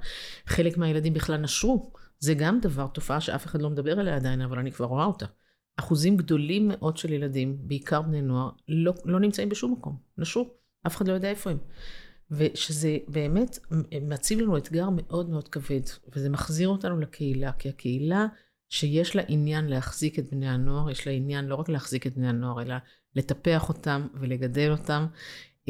[0.46, 1.92] חלק מהילדים בכלל נשרו.
[2.20, 5.26] זה גם דבר, תופעה שאף אחד לא מדבר עליה עדיין, אבל אני כבר רואה אותה.
[5.78, 10.54] אחוזים גדולים מאוד של ילדים, בעיקר בני נוער, לא, לא נמצאים בשום מקום, נשרו,
[10.88, 11.58] אף אחד לא יודע איפה הם.
[12.32, 13.60] ושזה באמת
[14.02, 15.82] מציב לנו אתגר מאוד מאוד כבד,
[16.16, 18.28] וזה מחזיר אותנו לקהילה, כי הקהילה
[18.70, 22.30] שיש לה עניין להחזיק את בני הנוער, יש לה עניין לא רק להחזיק את בני
[22.30, 22.76] הנוער, אלא
[23.16, 25.06] לטפח אותם ולגדל אותם.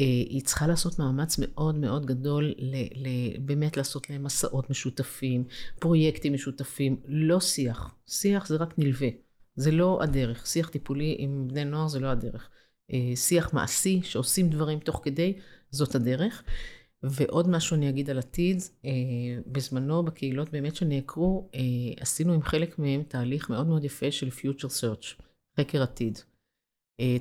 [0.00, 3.08] אה, היא צריכה לעשות מאמץ מאוד מאוד גדול ל, ל,
[3.40, 5.44] באמת לעשות להם מסעות משותפים,
[5.80, 7.94] פרויקטים משותפים, לא שיח.
[8.06, 9.08] שיח זה רק נלווה.
[9.54, 10.46] זה לא הדרך.
[10.46, 12.50] שיח טיפולי עם בני נוער זה לא הדרך.
[12.92, 15.38] אה, שיח מעשי, שעושים דברים תוך כדי,
[15.70, 16.42] זאת הדרך.
[17.02, 18.90] ועוד משהו אני אגיד על עתיד, אה,
[19.46, 21.60] בזמנו בקהילות באמת שנעקרו, אה,
[22.00, 25.22] עשינו עם חלק מהם תהליך מאוד מאוד יפה של future search,
[25.60, 26.18] חקר עתיד.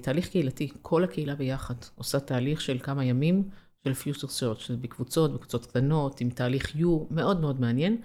[0.02, 3.50] תהליך קהילתי, כל הקהילה ביחד עושה תהליך של כמה ימים
[3.84, 8.02] של future search, בקבוצות, בקבוצות קטנות, עם תהליך U, מאוד מאוד מעניין,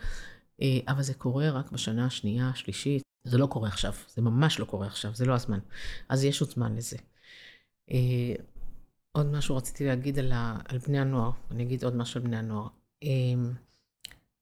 [0.89, 3.03] אבל זה קורה רק בשנה השנייה, השלישית.
[3.27, 5.59] זה לא קורה עכשיו, זה ממש לא קורה עכשיו, זה לא הזמן.
[6.09, 6.97] אז יש עוד זמן לזה.
[7.91, 8.35] אה,
[9.13, 12.37] עוד משהו רציתי להגיד על, ה, על בני הנוער, אני אגיד עוד משהו על בני
[12.37, 12.69] הנוער.
[13.03, 13.09] אה,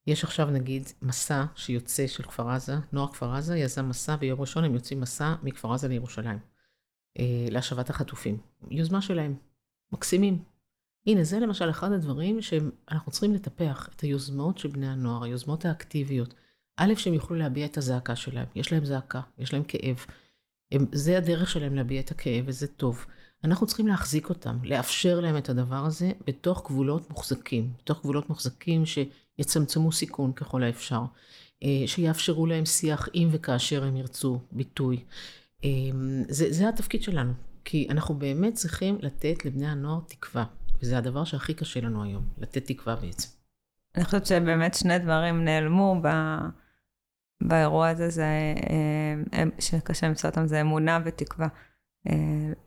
[0.07, 4.65] יש עכשיו נגיד מסע שיוצא של כפר עזה, נוער כפר עזה יזם מסע, ביום ראשון
[4.65, 6.39] הם יוצאים מסע מכפר עזה לירושלים,
[7.19, 8.39] אה, להשבת החטופים.
[8.71, 9.37] יוזמה שלהם,
[9.93, 10.45] מקסימים.
[11.07, 16.35] הנה, זה למשל אחד הדברים שאנחנו צריכים לטפח, את היוזמות של בני הנוער, היוזמות האקטיביות.
[16.77, 18.47] א', שהם יוכלו להביע את הזעקה שלהם.
[18.55, 19.97] יש להם זעקה, יש להם כאב.
[20.73, 23.07] הם, זה הדרך שלהם להביע את הכאב, וזה טוב.
[23.45, 27.73] אנחנו צריכים להחזיק אותם, לאפשר להם את הדבר הזה בתוך גבולות מוחזקים.
[27.79, 31.03] בתוך גבולות מוחזקים שיצמצמו סיכון ככל האפשר.
[31.63, 35.05] אה, שיאפשרו להם שיח אם וכאשר הם ירצו ביטוי.
[35.65, 35.71] אה,
[36.29, 37.33] זה, זה התפקיד שלנו,
[37.65, 40.45] כי אנחנו באמת צריכים לתת לבני הנוער תקווה.
[40.83, 43.29] וזה הדבר שהכי קשה לנו היום, לתת תקווה בעצם.
[43.97, 46.09] אני חושבת שבאמת שני דברים נעלמו ב...
[47.41, 48.27] באירוע הזה, זה,
[49.33, 51.49] אה, שקשה למצוא אותם, זה אמונה ותקווה
[52.09, 52.15] אה,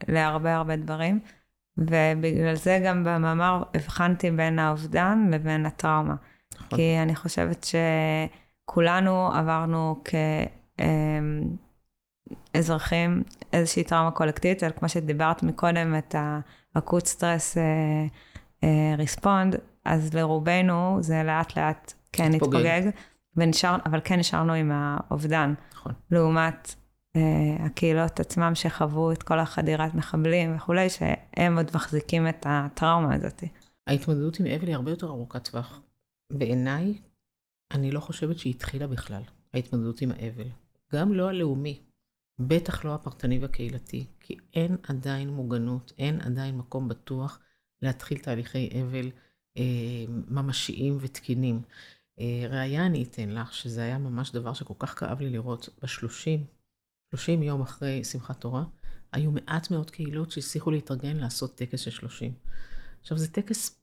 [0.08, 1.20] להרבה הרבה דברים.
[1.78, 6.16] ובגלל זה גם במאמר הבחנתי בין האובדן לבין הטראומה.
[6.56, 6.78] נכון.
[6.78, 7.68] כי אני חושבת
[8.66, 10.04] שכולנו עברנו
[12.54, 16.16] כאזרחים אה, איזושהי טראומה קולקטיבית, אבל כמו שדיברת מקודם, את
[16.76, 17.58] האקוט סטרס
[18.98, 19.56] ריספונד,
[19.86, 22.82] אז לרובנו זה לאט לאט כן התפוגג.
[23.38, 25.54] ונשאר, אבל כן נשארנו עם האובדן.
[25.74, 25.94] נכון.
[26.12, 26.76] לעומת
[27.16, 33.44] אה, הקהילות עצמם שחוו את כל החדירת מחבלים וכולי, שהם עוד מחזיקים את הטראומה הזאת.
[33.88, 35.82] ההתמודדות עם אבל היא הרבה יותר ארוכת טווח.
[36.34, 36.94] בעיניי,
[37.72, 39.22] אני לא חושבת שהיא התחילה בכלל,
[39.54, 40.48] ההתמודדות עם האבל.
[40.94, 41.82] גם לא הלאומי,
[42.40, 47.40] בטח לא הפרטני והקהילתי, כי אין עדיין מוגנות, אין עדיין מקום בטוח
[47.82, 49.12] להתחיל תהליכי אבל
[49.58, 49.64] אה,
[50.28, 51.62] ממשיים ותקינים.
[52.20, 55.70] אה, ראיה אני אתן לך, שזה היה ממש דבר שכל כך כאב לי לראות.
[55.84, 56.46] בשלושים,
[57.10, 58.64] שלושים יום אחרי שמחת תורה,
[59.12, 62.34] היו מעט מאוד קהילות שהצליחו להתארגן לעשות טקס של שלושים.
[63.02, 63.82] עכשיו, זה טקס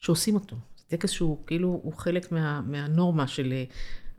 [0.00, 0.56] שעושים אותו.
[0.76, 3.54] זה טקס שהוא כאילו, הוא חלק מה, מהנורמה של...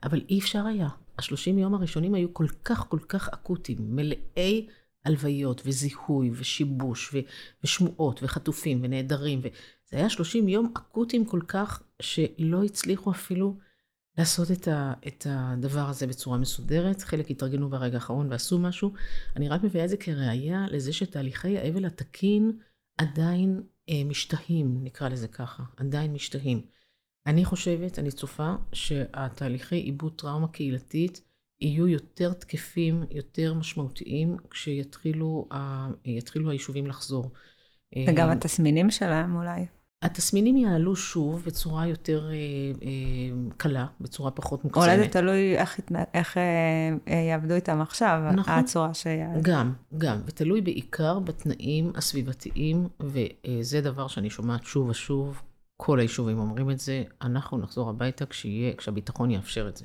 [0.02, 0.88] אבל אי אפשר היה.
[1.18, 4.66] השלושים יום הראשונים היו כל כך כל כך אקוטיים, מלאי
[5.04, 7.18] הלוויות וזיהוי ושיבוש ו,
[7.64, 9.40] ושמועות וחטופים ונעדרים.
[9.44, 9.48] ו...
[9.90, 13.56] זה היה 30 יום אקוטיים כל כך, שלא הצליחו אפילו
[14.18, 17.02] לעשות את, ה, את הדבר הזה בצורה מסודרת.
[17.02, 18.92] חלק התארגנו ברגע האחרון ועשו משהו.
[19.36, 22.52] אני רק מביאה את זה כראיה לזה שתהליכי האבל התקין
[22.98, 26.66] עדיין אה, משתהים, נקרא לזה ככה, עדיין משתהים.
[27.26, 31.20] אני חושבת, אני צופה, שהתהליכי עיבוד טראומה קהילתית
[31.60, 35.48] יהיו יותר תקפים, יותר משמעותיים, כשיתחילו
[36.48, 37.30] היישובים לחזור.
[38.08, 39.66] וגם אה, התסמינים שלהם אולי.
[40.04, 42.32] התסמינים יעלו שוב בצורה יותר אה,
[42.82, 44.84] אה, קלה, בצורה פחות מוקצנת.
[44.84, 45.80] אולי זה תלוי איך,
[46.14, 46.42] איך אה,
[47.08, 48.54] אה, יעבדו איתם עכשיו, נכון.
[48.54, 49.42] הצורה שיעלו.
[49.42, 55.42] גם, גם, ותלוי בעיקר בתנאים הסביבתיים, וזה דבר שאני שומעת שוב ושוב,
[55.76, 59.84] כל היישובים אומרים את זה, אנחנו נחזור הביתה כשיהיה, כשהביטחון יאפשר את זה.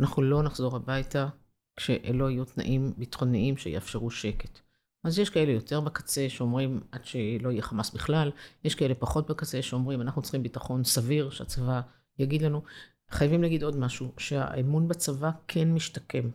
[0.00, 1.28] אנחנו לא נחזור הביתה
[1.76, 4.60] כשלא יהיו תנאים ביטחוניים שיאפשרו שקט.
[5.04, 8.30] אז יש כאלה יותר בקצה שאומרים עד שלא יהיה חמאס בכלל,
[8.64, 11.80] יש כאלה פחות בקצה שאומרים אנחנו צריכים ביטחון סביר, שהצבא
[12.18, 12.62] יגיד לנו.
[13.10, 16.30] חייבים להגיד עוד משהו, שהאמון בצבא כן משתקם.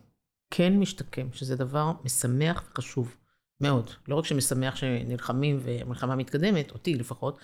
[0.50, 3.16] כן משתקם, שזה דבר משמח וחשוב
[3.60, 3.90] מאוד.
[4.08, 7.38] לא רק שמשמח שנלחמים והמלחמה מתקדמת, אותי לפחות,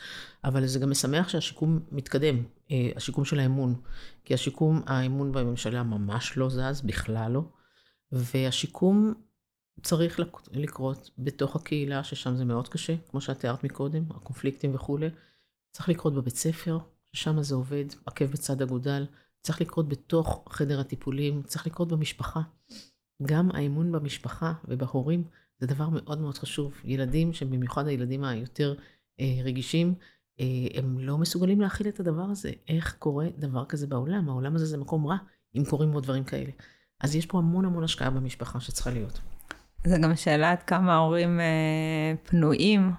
[0.44, 3.74] אבל זה גם משמח שהשיקום מתקדם, אה, השיקום של האמון.
[4.24, 7.42] כי השיקום, האמון בממשלה ממש לא זז, בכלל לא.
[8.12, 9.14] והשיקום
[9.82, 10.20] צריך
[10.52, 15.08] לקרות בתוך הקהילה, ששם זה מאוד קשה, כמו שאת תיארת מקודם, הקונפליקטים וכולי.
[15.72, 16.78] צריך לקרות בבית ספר,
[17.12, 19.06] ששם זה עובד, עקב בצד אגודל.
[19.42, 22.40] צריך לקרות בתוך חדר הטיפולים, צריך לקרות במשפחה.
[23.22, 25.24] גם האמון במשפחה ובהורים
[25.58, 26.74] זה דבר מאוד מאוד חשוב.
[26.84, 28.74] ילדים, שבמיוחד הילדים היותר
[29.20, 29.94] אה, רגישים,
[30.40, 32.52] אה, הם לא מסוגלים להכיל את הדבר הזה.
[32.68, 34.28] איך קורה דבר כזה בעולם?
[34.28, 35.16] העולם הזה זה מקום רע,
[35.56, 36.50] אם קורים בו דברים כאלה.
[37.00, 39.20] אז יש פה המון המון השקעה במשפחה שצריכה להיות.
[39.86, 42.92] זה גם שאלה עד כמה ההורים אה, פנויים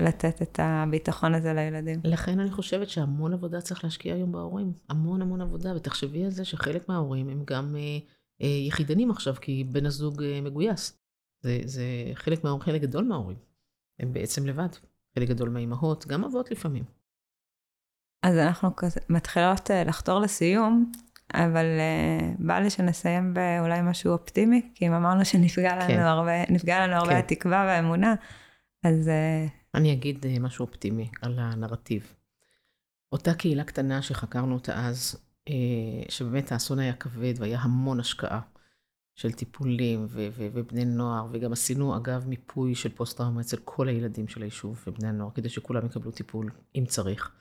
[0.00, 2.00] לתת את הביטחון הזה לילדים.
[2.04, 4.72] לכן אני חושבת שהמון עבודה צריך להשקיע היום בהורים.
[4.88, 7.98] המון המון עבודה, ותחשבי על זה שחלק מההורים הם גם אה,
[8.42, 10.98] אה, יחידנים עכשיו, כי בן הזוג אה, מגויס.
[11.42, 11.84] זה, זה
[12.14, 13.36] חלק מההורים, חלק גדול מההורים.
[14.00, 14.68] הם בעצם לבד.
[15.14, 16.84] חלק גדול מהאימהות, גם אבות לפעמים.
[18.22, 18.70] אז אנחנו
[19.08, 20.92] מתחילות אה, לחתור לסיום,
[21.34, 26.00] אבל uh, בא לי שנסיים באולי משהו אופטימי, כי אם אמרנו שנפגע לנו כן.
[26.00, 27.18] הרבה, נפגע לנו הרבה כן.
[27.18, 28.14] התקווה והאמונה,
[28.84, 29.08] אז...
[29.08, 29.50] Uh...
[29.74, 32.14] אני אגיד uh, משהו אופטימי על הנרטיב.
[33.12, 35.16] אותה קהילה קטנה שחקרנו אותה אז,
[35.48, 35.52] uh,
[36.08, 38.40] שבאמת האסון היה כבד והיה המון השקעה
[39.14, 44.28] של טיפולים ו- ו- ובני נוער, וגם עשינו אגב מיפוי של פוסט-טראומה אצל כל הילדים
[44.28, 47.32] של היישוב ובני הנוער, כדי שכולם יקבלו טיפול אם צריך.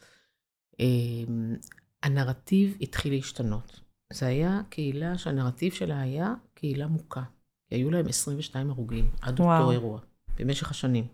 [2.04, 3.80] הנרטיב התחיל להשתנות.
[4.14, 7.24] זה היה קהילה שהנרטיב שלה היה קהילה מוכה.
[7.72, 9.60] היו להם 22 הרוגים עד וואו.
[9.60, 10.00] אותו אירוע,
[10.40, 11.08] במשך השנים.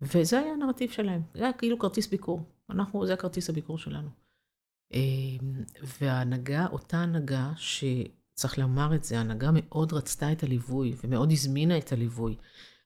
[0.00, 1.22] וזה היה הנרטיב שלהם.
[1.34, 2.42] זה היה כאילו כרטיס ביקור.
[2.70, 4.08] אנחנו, זה הכרטיס הביקור שלנו.
[4.92, 5.64] אמ,
[6.00, 11.92] וההנהגה, אותה הנהגה, שצריך לומר את זה, ההנהגה מאוד רצתה את הליווי, ומאוד הזמינה את
[11.92, 12.36] הליווי.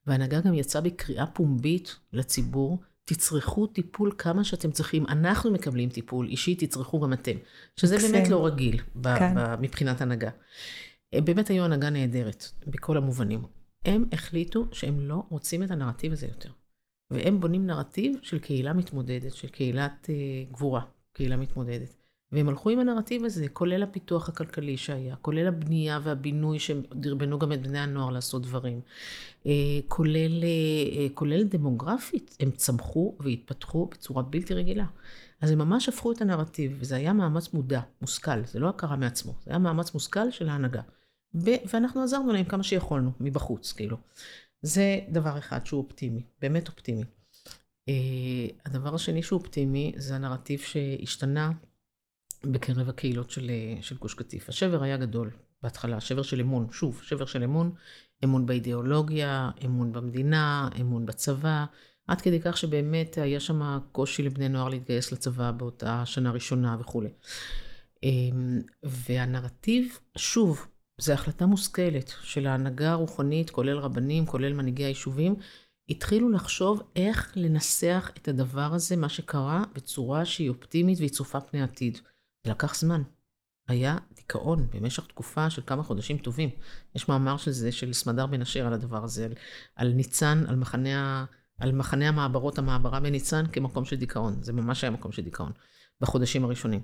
[0.06, 2.78] וההנהגה גם יצאה בקריאה פומבית לציבור,
[3.08, 5.06] תצרכו טיפול כמה שאתם צריכים.
[5.06, 7.32] אנחנו מקבלים טיפול אישי, תצרכו גם אתם.
[7.76, 8.12] שזה מקסים.
[8.12, 9.34] באמת לא רגיל ב- כן.
[9.36, 10.30] ב- מבחינת הנהגה.
[11.12, 13.42] הם באמת היו הנהגה נהדרת, בכל המובנים.
[13.84, 16.50] הם החליטו שהם לא רוצים את הנרטיב הזה יותר.
[17.10, 20.80] והם בונים נרטיב של קהילה מתמודדת, של קהילת uh, גבורה,
[21.12, 21.96] קהילה מתמודדת.
[22.36, 27.52] והם הלכו עם הנרטיב הזה, כולל הפיתוח הכלכלי שהיה, כולל הבנייה והבינוי שהם דרבנו גם
[27.52, 28.80] את בני הנוער לעשות דברים,
[29.44, 29.46] uh,
[29.88, 34.84] כולל, uh, כולל דמוגרפית, הם צמחו והתפתחו בצורה בלתי רגילה.
[35.40, 39.34] אז הם ממש הפכו את הנרטיב, וזה היה מאמץ מודע, מושכל, זה לא קרה מעצמו,
[39.44, 40.82] זה היה מאמץ מושכל של ההנהגה.
[41.34, 43.96] ואנחנו עזרנו להם כמה שיכולנו, מבחוץ, כאילו.
[44.62, 47.04] זה דבר אחד שהוא אופטימי, באמת אופטימי.
[47.90, 47.92] Uh,
[48.66, 51.52] הדבר השני שהוא אופטימי זה הנרטיב שהשתנה
[52.52, 54.48] בקרב הקהילות של, של גוש קטיף.
[54.48, 55.30] השבר היה גדול
[55.62, 57.72] בהתחלה, שבר של אמון, שוב, שבר של אמון,
[58.24, 61.64] אמון באידיאולוגיה, אמון במדינה, אמון בצבא,
[62.06, 67.10] עד כדי כך שבאמת היה שם קושי לבני נוער להתגייס לצבא באותה שנה ראשונה וכולי.
[67.96, 68.08] Uh,
[68.82, 70.66] והנרטיב, שוב,
[71.00, 75.34] זו החלטה מושכלת של ההנהגה הרוחנית, כולל רבנים, כולל מנהיגי היישובים,
[75.88, 81.62] התחילו לחשוב איך לנסח את הדבר הזה, מה שקרה, בצורה שהיא אופטימית והיא צופה פני
[81.62, 81.98] עתיד.
[82.48, 83.02] לקח זמן.
[83.68, 86.50] היה דיכאון במשך תקופה של כמה חודשים טובים.
[86.94, 89.32] יש מאמר של זה, של סמדר בן אשר על הדבר הזה, על,
[89.76, 91.24] על ניצן, על מחנה,
[91.58, 94.42] על מחנה המעברות, המעברה בניצן, כמקום של דיכאון.
[94.42, 95.52] זה ממש היה מקום של דיכאון,
[96.00, 96.80] בחודשים הראשונים.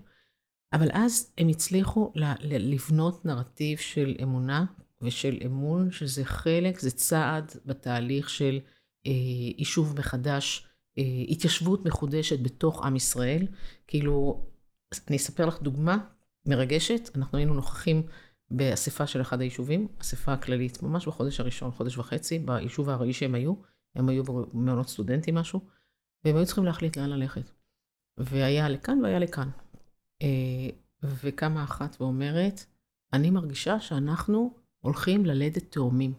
[0.73, 4.65] אבל אז הם הצליחו לבנות נרטיב של אמונה
[5.03, 8.61] ושל אמון, שזה חלק, זה צעד בתהליך של
[9.07, 9.13] אה,
[9.59, 10.67] יישוב מחדש,
[10.99, 13.47] אה, התיישבות מחודשת בתוך עם ישראל.
[13.87, 14.47] כאילו,
[15.09, 15.99] אני אספר לך דוגמה
[16.47, 18.03] מרגשת, אנחנו היינו נוכחים
[18.51, 23.55] באספה של אחד היישובים, אספה הכללית, ממש בחודש הראשון, חודש וחצי, ביישוב הארעי שהם היו,
[23.95, 25.61] הם היו במעונות סטודנטים משהו,
[26.25, 27.51] והם היו צריכים להחליט לאן ללכת.
[28.19, 29.49] והיה לכאן והיה לכאן.
[30.23, 30.69] אה,
[31.03, 32.65] וקמה אחת ואומרת,
[33.13, 36.13] אני מרגישה שאנחנו הולכים ללדת תאומים.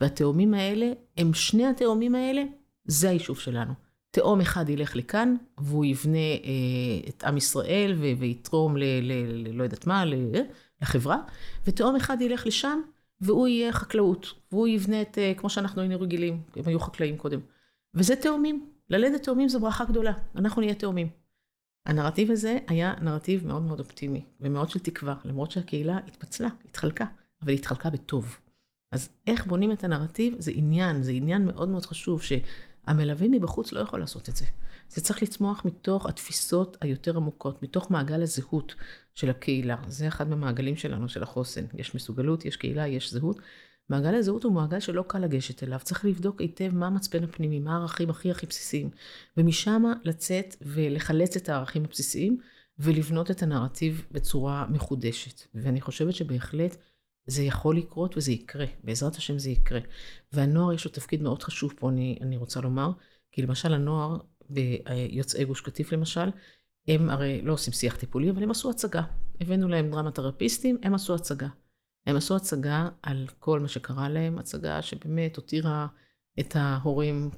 [0.00, 2.42] והתאומים האלה, הם שני התאומים האלה,
[2.84, 3.89] זה היישוב שלנו.
[4.10, 8.82] תאום אחד ילך לכאן, והוא יבנה אה, את עם ישראל ו- ויתרום ל...
[8.82, 9.12] ל,
[9.48, 10.14] ל לא יודעת מה, ל,
[10.82, 11.18] לחברה,
[11.66, 12.80] ותאום אחד ילך לשם,
[13.20, 14.26] והוא יהיה חקלאות.
[14.52, 17.40] והוא יבנה את, אה, כמו שאנחנו היינו רגילים, הם היו חקלאים קודם.
[17.94, 18.70] וזה תאומים.
[18.90, 20.12] ללדת תאומים זו ברכה גדולה.
[20.36, 21.08] אנחנו נהיה תאומים.
[21.86, 27.04] הנרטיב הזה היה נרטיב מאוד מאוד אופטימי, ומאוד של תקווה, למרות שהקהילה התפצלה, התחלקה,
[27.42, 28.38] אבל התחלקה בטוב.
[28.92, 32.22] אז איך בונים את הנרטיב זה עניין, זה עניין מאוד מאוד חשוב,
[32.86, 34.44] שהמלווים מבחוץ לא יכול לעשות את זה.
[34.88, 38.74] זה צריך לצמוח מתוך התפיסות היותר עמוקות, מתוך מעגל הזהות
[39.14, 39.76] של הקהילה.
[39.88, 41.64] זה אחד מהמעגלים שלנו, של החוסן.
[41.74, 43.40] יש מסוגלות, יש קהילה, יש זהות,
[43.90, 47.76] מעגל הזהות הוא מעגל שלא קל לגשת אליו, צריך לבדוק היטב מה המצפן הפנימי, מה
[47.76, 48.90] הערכים הכי הכי בסיסיים,
[49.36, 52.38] ומשם לצאת ולחלץ את הערכים הבסיסיים
[52.78, 55.42] ולבנות את הנרטיב בצורה מחודשת.
[55.54, 56.76] ואני חושבת שבהחלט
[57.26, 59.80] זה יכול לקרות וזה יקרה, בעזרת השם זה יקרה.
[60.32, 62.90] והנוער יש לו תפקיד מאוד חשוב פה, אני, אני רוצה לומר,
[63.32, 64.16] כי למשל הנוער
[64.50, 66.30] ביוצאי גוש קטיף למשל,
[66.88, 69.02] הם הרי לא עושים שיח טיפולי, אבל הם עשו הצגה.
[69.40, 71.48] הבאנו להם דרמה תרפיסטים, הם עשו הצגה.
[72.06, 75.86] הם עשו הצגה על כל מה שקרה להם, הצגה שבאמת הותירה
[76.40, 77.30] את ההורים,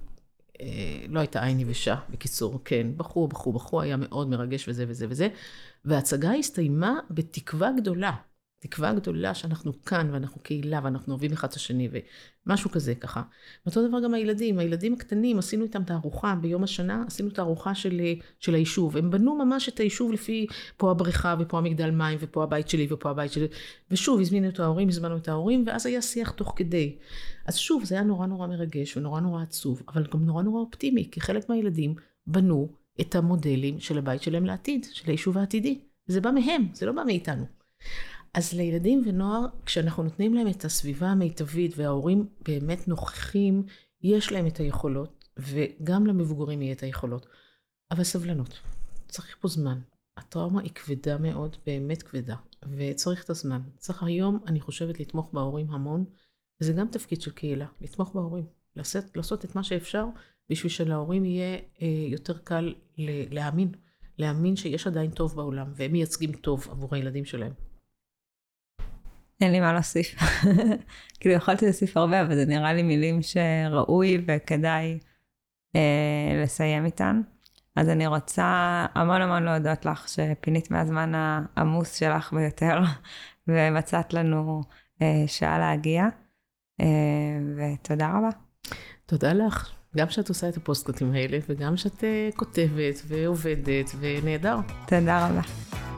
[0.60, 5.06] אה, לא הייתה עין יבשה, בקיצור, כן, בכו, בכו, בכו, היה מאוד מרגש וזה וזה
[5.08, 5.28] וזה,
[5.84, 8.12] וההצגה הסתיימה בתקווה גדולה.
[8.62, 11.88] תקווה גדולה שאנחנו כאן ואנחנו קהילה ואנחנו אוהבים אחד את השני
[12.46, 13.22] ומשהו כזה ככה.
[13.66, 18.00] ואותו דבר גם הילדים, הילדים הקטנים, עשינו איתם תערוכה ביום השנה, עשינו תערוכה של,
[18.38, 18.96] של היישוב.
[18.96, 20.46] הם בנו ממש את היישוב לפי
[20.76, 23.46] פה הבריכה ופה המגדל מים ופה הבית שלי ופה הבית שלי.
[23.90, 26.96] ושוב, הזמינו את ההורים, הזמנו את ההורים, ואז היה שיח תוך כדי.
[27.46, 31.08] אז שוב, זה היה נורא נורא מרגש ונורא נורא עצוב, אבל גם נורא נורא אופטימי,
[31.12, 31.94] כי חלק מהילדים
[32.26, 32.68] בנו
[33.00, 35.80] את המודלים של הבית שלהם לעתיד, של היישוב העתידי.
[36.06, 37.62] זה בא מהם, זה לא בא מאיתנו.
[38.34, 43.62] אז לילדים ונוער, כשאנחנו נותנים להם את הסביבה המיטבית וההורים באמת נוכחים,
[44.02, 47.26] יש להם את היכולות, וגם למבוגרים יהיה את היכולות.
[47.90, 48.60] אבל סבלנות,
[49.08, 49.80] צריך פה זמן.
[50.16, 52.36] הטראומה היא כבדה מאוד, באמת כבדה,
[52.76, 53.60] וצריך את הזמן.
[53.76, 56.04] צריך היום, אני חושבת, לתמוך בהורים המון,
[56.60, 58.44] וזה גם תפקיד של קהילה, לתמוך בהורים.
[58.76, 60.06] לעשות, לעשות את מה שאפשר
[60.50, 62.74] בשביל שלהורים יהיה אה, יותר קל
[63.30, 63.72] להאמין
[64.18, 67.52] להאמין שיש עדיין טוב בעולם, והם מייצגים טוב עבור הילדים שלהם.
[69.42, 70.14] אין לי מה להוסיף.
[71.20, 74.98] כאילו, יכולתי להוסיף הרבה, אבל זה נראה לי מילים שראוי וכדאי
[75.76, 77.20] אה, לסיים איתן.
[77.76, 82.78] אז אני רוצה המון המון להודות לך שפינית מהזמן העמוס שלך ביותר,
[83.48, 84.62] ומצאת לנו
[85.02, 86.06] אה, שעה להגיע,
[86.80, 86.86] אה,
[87.56, 88.30] ותודה רבה.
[89.06, 89.72] תודה לך.
[89.96, 94.56] גם שאת עושה את הפוסטקאטים האלה, וגם שאת uh, כותבת ועובדת, ונהדר.
[94.86, 95.91] תודה רבה.